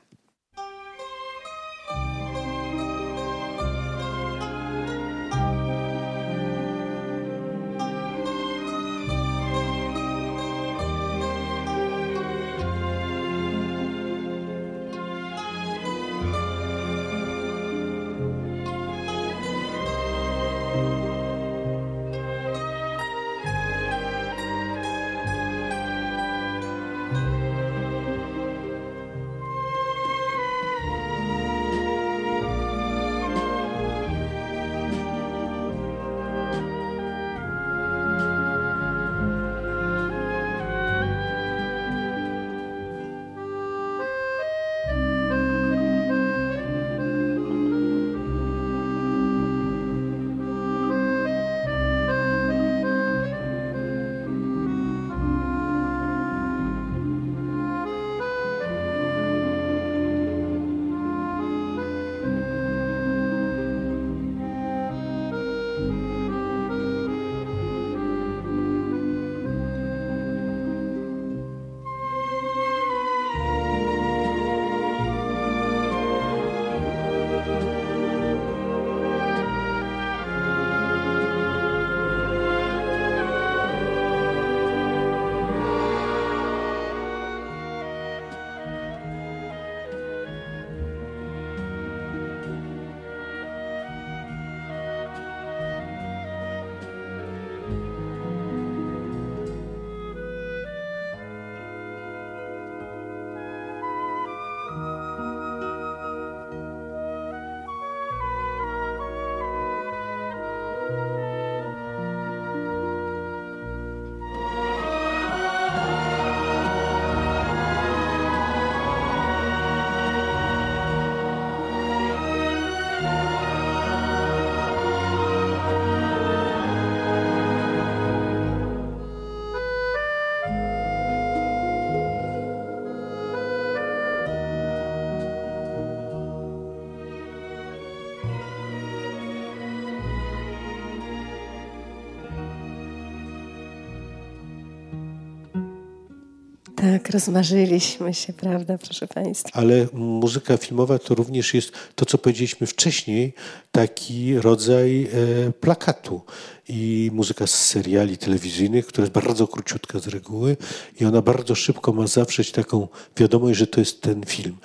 Tak, 146.91 147.10
rozmarzyliśmy 147.10 148.13
się, 148.13 148.34
prawda, 148.34 148.78
proszę 148.78 149.08
Państwa. 149.08 149.49
Ale 149.54 149.88
muzyka 149.93 150.58
filmowa 150.58 150.99
to 150.99 151.15
również 151.15 151.54
jest 151.54 151.71
to, 151.95 152.06
co 152.06 152.17
powiedzieliśmy 152.17 152.67
wcześniej, 152.67 153.34
taki 153.71 154.39
rodzaj 154.39 155.04
e, 155.04 155.52
plakatu 155.52 156.21
i 156.69 157.12
muzyka 157.13 157.47
z 157.47 157.65
seriali 157.65 158.17
telewizyjnych, 158.17 158.88
która 158.88 159.04
jest 159.04 159.13
bardzo 159.13 159.47
króciutka 159.47 159.99
z 159.99 160.08
reguły 160.08 160.58
i 161.02 161.06
ona 161.06 161.21
bardzo 161.21 161.56
szybko 161.56 161.93
ma 161.93 162.08
zawrzeć 162.08 162.52
taką 162.52 162.88
wiadomość, 163.17 163.60
że 163.60 163.67
to 163.67 163.80
jest 163.80 164.02
ten 164.02 164.25
film. 164.25 164.58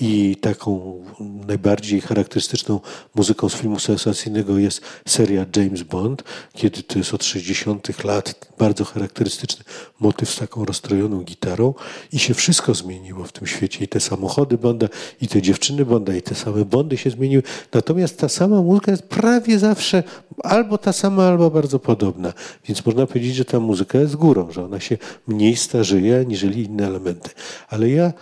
I 0.00 0.36
taką 0.40 1.02
najbardziej 1.46 2.00
charakterystyczną 2.00 2.80
muzyką 3.14 3.48
z 3.48 3.54
filmu 3.54 3.78
sensacyjnego 3.78 4.58
jest 4.58 4.80
seria 5.08 5.46
James 5.56 5.82
Bond, 5.82 6.24
kiedy 6.52 6.82
to 6.82 6.98
jest 6.98 7.14
od 7.14 7.24
60 7.24 8.04
lat 8.04 8.52
bardzo 8.58 8.84
charakterystyczny 8.84 9.64
motyw 10.00 10.30
z 10.30 10.36
taką 10.38 10.64
rozstrojoną 10.64 11.20
gitarą 11.20 11.69
i 12.12 12.18
się 12.18 12.34
wszystko 12.34 12.74
zmieniło 12.74 13.24
w 13.24 13.32
tym 13.32 13.46
świecie. 13.46 13.84
I 13.84 13.88
te 13.88 14.00
samochody 14.00 14.58
Bonda, 14.58 14.88
i 15.20 15.28
te 15.28 15.42
dziewczyny 15.42 15.84
Bonda, 15.84 16.14
i 16.14 16.22
te 16.22 16.34
same 16.34 16.64
Bondy 16.64 16.96
się 16.96 17.10
zmieniły. 17.10 17.42
Natomiast 17.74 18.18
ta 18.18 18.28
sama 18.28 18.62
muzyka 18.62 18.90
jest 18.90 19.02
prawie 19.02 19.58
zawsze 19.58 20.02
albo 20.42 20.78
ta 20.78 20.92
sama, 20.92 21.28
albo 21.28 21.50
bardzo 21.50 21.78
podobna. 21.78 22.32
Więc 22.64 22.86
można 22.86 23.06
powiedzieć, 23.06 23.34
że 23.34 23.44
ta 23.44 23.60
muzyka 23.60 23.98
jest 23.98 24.16
górą, 24.16 24.52
że 24.52 24.64
ona 24.64 24.80
się 24.80 24.98
mniej 25.26 25.56
starzeje 25.56 26.20
aniżeli 26.20 26.64
inne 26.64 26.86
elementy. 26.86 27.30
Ale 27.68 27.88
ja 27.88 28.12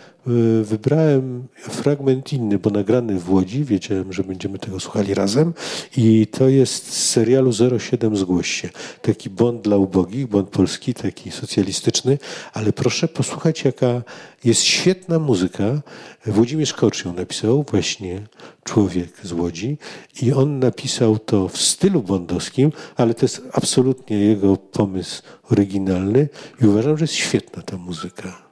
wybrałem 0.62 1.48
fragment 1.58 2.32
inny, 2.32 2.58
bo 2.58 2.70
nagrany 2.70 3.18
w 3.18 3.30
Łodzi, 3.30 3.64
wiedziałem, 3.64 4.12
że 4.12 4.24
będziemy 4.24 4.58
tego 4.58 4.80
słuchali 4.80 5.14
razem 5.14 5.54
i 5.96 6.26
to 6.26 6.48
jest 6.48 6.92
z 6.92 7.10
serialu 7.10 7.52
07 7.78 8.16
Zgłoś 8.16 8.50
się. 8.50 8.68
Taki 9.02 9.30
bond 9.30 9.62
dla 9.62 9.76
ubogich, 9.76 10.26
bond 10.26 10.48
polski, 10.48 10.94
taki 10.94 11.30
socjalistyczny, 11.30 12.18
ale 12.52 12.72
proszę 12.72 13.08
posłuchać, 13.08 13.64
jaka 13.64 14.02
jest 14.44 14.62
świetna 14.62 15.18
muzyka. 15.18 15.82
Włodzimierz 16.26 16.72
Korcz 16.72 17.04
ją 17.04 17.12
napisał, 17.12 17.64
właśnie 17.70 18.22
człowiek 18.64 19.08
z 19.22 19.32
Łodzi 19.32 19.78
i 20.22 20.32
on 20.32 20.58
napisał 20.58 21.18
to 21.18 21.48
w 21.48 21.58
stylu 21.58 22.02
bondowskim, 22.02 22.72
ale 22.96 23.14
to 23.14 23.24
jest 23.24 23.42
absolutnie 23.52 24.18
jego 24.18 24.56
pomysł 24.56 25.22
oryginalny 25.50 26.28
i 26.62 26.66
uważam, 26.66 26.98
że 26.98 27.04
jest 27.04 27.14
świetna 27.14 27.62
ta 27.62 27.76
muzyka. 27.76 28.47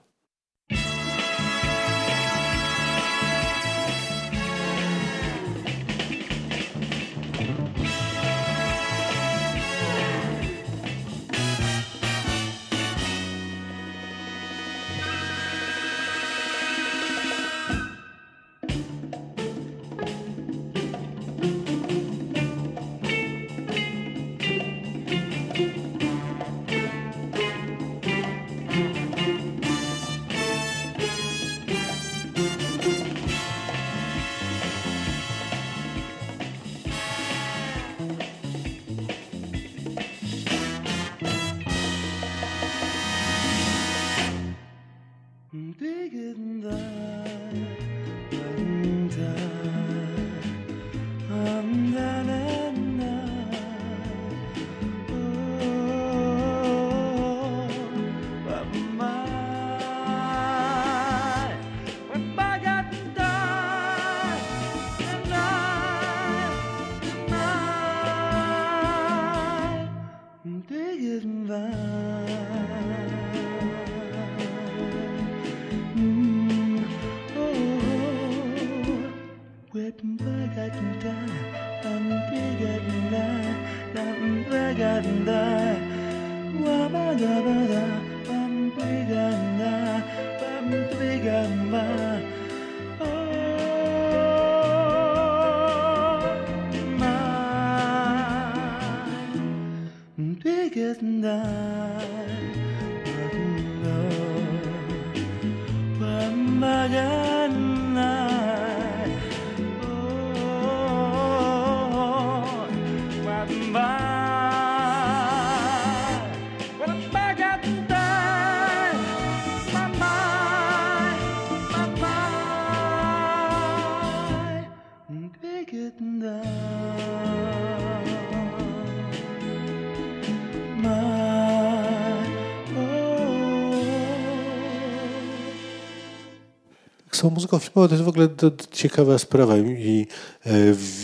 Są 137.26 137.30
muzyką 137.30 137.58
filmową, 137.58 137.88
to 137.88 137.94
jest 137.94 138.04
w 138.04 138.08
ogóle 138.08 138.28
to, 138.28 138.50
to 138.50 138.64
ciekawa 138.70 139.18
sprawa 139.18 139.56
i 139.56 140.06
e, 140.44 140.50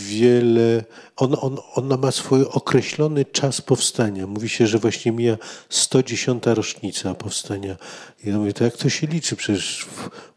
wiele, 0.07 0.83
on, 1.15 1.35
on, 1.41 1.57
ona 1.75 1.97
ma 1.97 2.11
swój 2.11 2.45
określony 2.45 3.25
czas 3.25 3.61
powstania. 3.61 4.27
Mówi 4.27 4.49
się, 4.49 4.67
że 4.67 4.79
właśnie 4.79 5.11
mija 5.11 5.37
110. 5.69 6.43
rocznica 6.45 7.15
powstania. 7.15 7.75
I 8.23 8.29
ja 8.29 8.37
mówię, 8.37 8.53
to 8.53 8.63
jak 8.63 8.77
to 8.77 8.89
się 8.89 9.07
liczy? 9.07 9.35
Przecież 9.35 9.85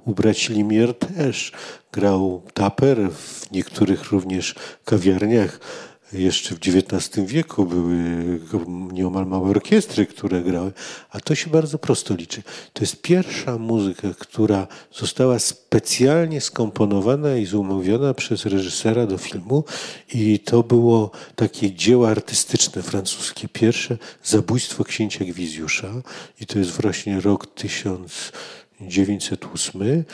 u 0.06 0.14
braci 0.14 0.52
Limier 0.52 0.94
też 0.94 1.52
grał 1.92 2.42
taper, 2.54 3.10
w 3.10 3.50
niektórych 3.50 4.10
również 4.12 4.54
kawiarniach 4.84 5.60
jeszcze 6.12 6.54
w 6.54 6.58
XIX 6.58 7.26
wieku 7.26 7.66
były 7.66 7.96
nieomal 8.92 9.26
małe 9.26 9.50
orkiestry, 9.50 10.06
które 10.06 10.42
grały, 10.42 10.72
a 11.10 11.20
to 11.20 11.34
się 11.34 11.50
bardzo 11.50 11.78
prosto 11.78 12.14
liczy. 12.14 12.42
To 12.72 12.82
jest 12.82 13.02
pierwsza 13.02 13.58
muzyka, 13.58 14.08
która 14.18 14.66
została 14.92 15.38
specjalnie 15.38 16.40
skomponowana 16.40 17.36
i 17.36 17.46
zumówiona 17.46 18.14
przez 18.14 18.46
reżysera 18.46 19.06
do 19.06 19.18
filmu 19.18 19.64
i 20.14 20.38
to 20.38 20.62
było 20.62 21.10
takie 21.36 21.72
dzieło 21.72 22.08
artystyczne 22.08 22.82
francuskie, 22.82 23.48
pierwsze 23.48 23.98
Zabójstwo 24.22 24.84
księcia 24.84 25.24
Gwizjusza 25.24 25.88
i 26.40 26.46
to 26.46 26.58
jest 26.58 26.70
właśnie 26.70 27.20
rok 27.20 27.46
1908 27.46 30.04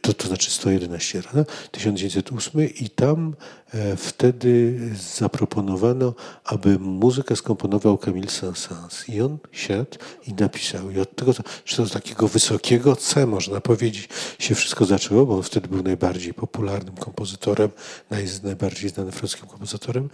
to, 0.00 0.12
to 0.12 0.28
znaczy 0.28 0.50
111 0.50 1.20
rana, 1.20 1.44
1908 1.70 2.74
i 2.80 2.90
tam 2.90 3.34
e, 3.74 3.96
wtedy 3.96 4.78
zaproponowano, 5.16 6.14
aby 6.44 6.78
muzykę 6.78 7.36
skomponował 7.36 7.98
Camille 7.98 8.30
Saint-Saëns. 8.30 9.10
I 9.14 9.20
on 9.20 9.38
siadł 9.52 9.98
i 10.26 10.34
napisał. 10.34 10.90
I 10.90 11.00
od 11.00 11.16
tego, 11.16 11.32
że 11.66 11.86
z 11.86 11.92
takiego 11.92 12.28
wysokiego 12.28 12.96
C, 12.96 13.26
można 13.26 13.60
powiedzieć, 13.60 14.08
się 14.38 14.54
wszystko 14.54 14.84
zaczęło, 14.84 15.26
bo 15.26 15.36
on 15.36 15.42
wtedy 15.42 15.68
był 15.68 15.82
najbardziej 15.82 16.34
popularnym 16.34 16.96
kompozytorem, 16.96 17.70
naj, 18.10 18.26
najbardziej 18.42 18.90
znanym 18.90 19.12
francuskim 19.12 19.48
kompozytorem. 19.48 20.10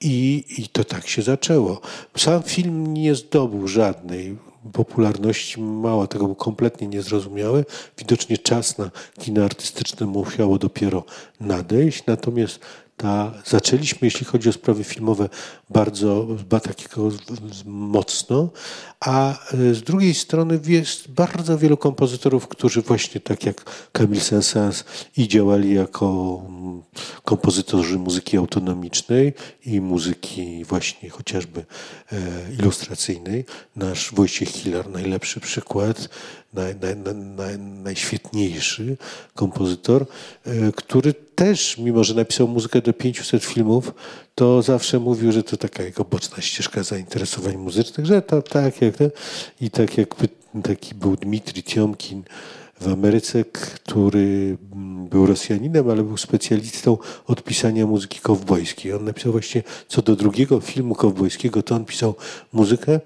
I, 0.00 0.44
I 0.58 0.68
to 0.68 0.84
tak 0.84 1.08
się 1.08 1.22
zaczęło. 1.22 1.80
Sam 2.16 2.42
film 2.42 2.94
nie 2.94 3.14
zdobył 3.14 3.68
żadnej 3.68 4.49
popularności 4.72 5.60
mało, 5.60 6.06
tego 6.06 6.24
był 6.26 6.34
kompletnie 6.34 6.88
niezrozumiały. 6.88 7.64
Widocznie 7.98 8.38
czas 8.38 8.78
na 8.78 8.90
kino 9.18 9.44
artystyczne 9.44 10.06
musiało 10.06 10.58
dopiero 10.58 11.04
nadejść, 11.40 12.06
natomiast 12.06 12.60
ta, 13.02 13.32
zaczęliśmy, 13.44 13.98
jeśli 14.02 14.26
chodzi 14.26 14.48
o 14.48 14.52
sprawy 14.52 14.84
filmowe, 14.84 15.28
bardzo 15.70 16.26
takiego 16.62 17.08
mocno, 17.66 18.48
a 19.00 19.32
e, 19.32 19.74
z 19.74 19.82
drugiej 19.82 20.14
strony 20.14 20.60
jest 20.66 21.10
bardzo 21.10 21.58
wielu 21.58 21.76
kompozytorów, 21.76 22.48
którzy 22.48 22.82
właśnie 22.82 23.20
tak 23.20 23.46
jak 23.46 23.64
Camille 23.92 24.22
Saint-Saëns 24.22 24.84
i 25.16 25.28
działali 25.28 25.74
jako 25.74 26.40
mm, 26.48 26.82
kompozytorzy 27.24 27.98
muzyki 27.98 28.36
autonomicznej 28.36 29.32
i 29.66 29.80
muzyki 29.80 30.64
właśnie 30.64 31.10
chociażby 31.10 31.64
e, 32.12 32.16
ilustracyjnej. 32.58 33.44
Nasz 33.76 34.14
Wojciech 34.14 34.48
Hiller, 34.48 34.90
najlepszy 34.90 35.40
przykład, 35.40 36.08
naj, 36.52 36.74
naj, 36.76 36.96
naj, 37.36 37.58
najświetniejszy 37.58 38.96
kompozytor, 39.34 40.06
e, 40.46 40.72
który 40.72 41.14
też, 41.14 41.78
mimo 41.78 42.04
że 42.04 42.14
napisał 42.14 42.48
muzykę 42.48 42.80
do 42.80 42.92
500 42.92 43.44
filmów, 43.44 43.94
to 44.34 44.62
zawsze 44.62 44.98
mówił, 44.98 45.32
że 45.32 45.42
to 45.42 45.56
taka 45.56 45.82
jego 45.82 46.04
boczna 46.04 46.42
ścieżka 46.42 46.82
zainteresowań 46.82 47.56
muzycznych, 47.56 48.06
że 48.06 48.22
to 48.22 48.42
tak 48.42 48.82
jak 48.82 48.94
i 49.60 49.70
tak 49.70 49.98
jak 49.98 50.14
taki 50.62 50.94
był 50.94 51.16
Dmitri 51.16 51.62
Tiomkin 51.62 52.22
w 52.80 52.88
Ameryce, 52.88 53.44
który 53.44 54.56
był 55.10 55.26
Rosjaninem, 55.26 55.90
ale 55.90 56.02
był 56.02 56.16
specjalistą 56.16 56.98
od 57.26 57.42
pisania 57.42 57.86
muzyki 57.86 58.20
kowbojskiej. 58.20 58.92
On 58.92 59.04
napisał 59.04 59.32
właśnie 59.32 59.62
co 59.88 60.02
do 60.02 60.16
drugiego 60.16 60.60
filmu 60.60 60.94
kowbojskiego, 60.94 61.62
to 61.62 61.74
on 61.74 61.84
pisał 61.84 62.14
muzykę 62.52 63.00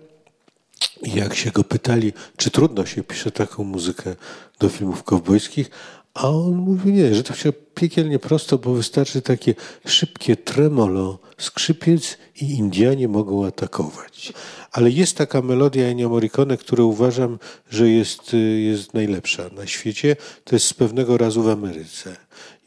jak 1.03 1.35
się 1.35 1.51
go 1.51 1.64
pytali, 1.64 2.12
czy 2.37 2.51
trudno 2.51 2.87
się 2.87 3.03
pisze 3.03 3.31
taką 3.31 3.64
muzykę 3.64 4.16
do 4.59 4.68
filmów 4.68 5.03
kowbojskich, 5.03 5.70
a 6.14 6.29
on 6.29 6.55
mówi 6.55 6.92
nie, 6.92 7.14
że 7.14 7.23
to 7.23 7.35
się 7.35 7.53
piekielnie 7.53 8.18
prosto, 8.18 8.59
bo 8.59 8.75
wystarczy 8.75 9.23
takie 9.23 9.55
szybkie 9.87 10.37
tremolo, 10.37 11.18
skrzypiec 11.38 12.18
i 12.40 12.51
Indianie 12.51 13.09
mogą 13.09 13.47
atakować. 13.47 14.33
Ale 14.73 14.90
jest 14.90 15.16
taka 15.16 15.42
melodia 15.42 15.87
Ennio 15.87 16.09
Morricone, 16.09 16.57
która 16.57 16.85
uważam, 16.85 17.38
że 17.70 17.90
jest, 17.90 18.37
jest 18.59 18.94
najlepsza 18.94 19.42
na 19.49 19.66
świecie. 19.66 20.16
To 20.44 20.57
jest 20.57 20.66
z 20.66 20.75
pewnego 20.75 21.18
razu 21.18 21.42
w 21.42 21.49
Ameryce. 21.49 22.16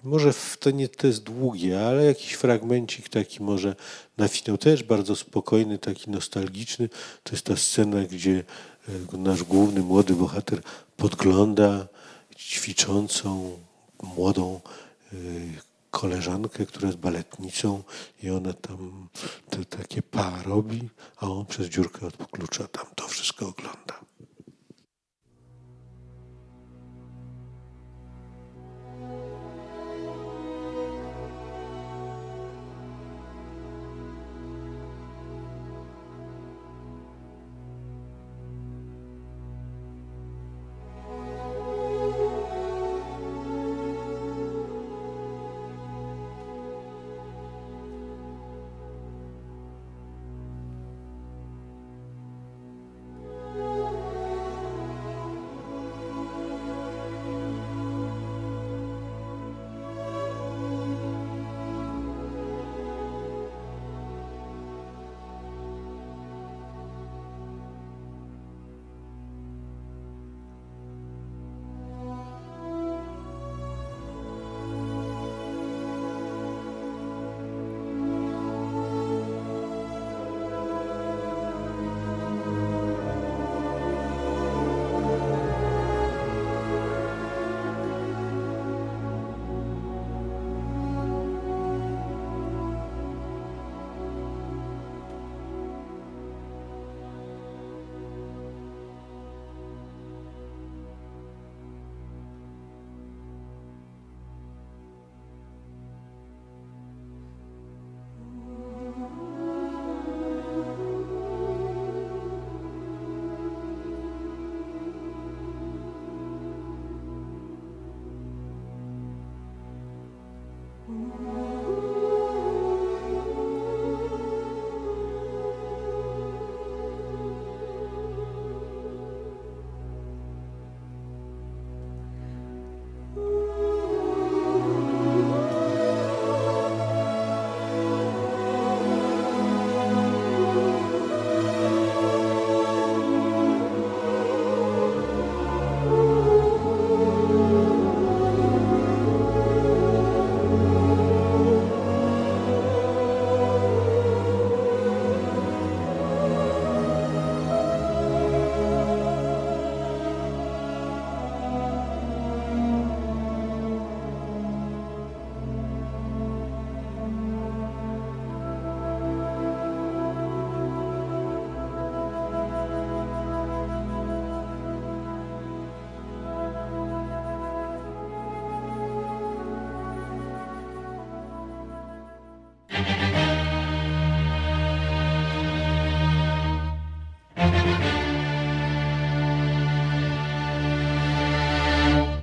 I 0.03 0.07
może 0.07 0.33
to 0.59 0.71
nie 0.71 0.89
to 0.89 1.07
jest 1.07 1.23
długie, 1.23 1.87
ale 1.87 2.05
jakiś 2.05 2.33
fragmencik 2.33 3.09
taki 3.09 3.43
może 3.43 3.75
na 4.17 4.27
finał 4.27 4.57
też 4.57 4.83
bardzo 4.83 5.15
spokojny, 5.15 5.77
taki 5.77 6.11
nostalgiczny. 6.11 6.89
To 7.23 7.31
jest 7.31 7.45
ta 7.45 7.55
scena, 7.55 8.03
gdzie 8.03 8.43
e, 9.13 9.17
nasz 9.17 9.43
główny 9.43 9.81
młody 9.81 10.13
bohater 10.13 10.61
podgląda 10.97 11.87
ćwiczącą 12.37 13.57
młodą 14.03 14.61
y, 15.13 15.17
koleżankę, 15.91 16.65
która 16.65 16.87
jest 16.87 16.99
baletnicą 16.99 17.83
i 18.23 18.29
ona 18.29 18.53
tam 18.53 19.09
te, 19.49 19.65
takie 19.65 20.01
pa 20.01 20.43
robi, 20.43 20.89
a 21.17 21.29
on 21.29 21.45
przez 21.45 21.67
dziurkę 21.67 22.07
od 22.07 22.17
klucza 22.31 22.67
tam 22.67 22.85
to 22.95 23.07
wszystko 23.07 23.47
ogląda. 23.47 24.06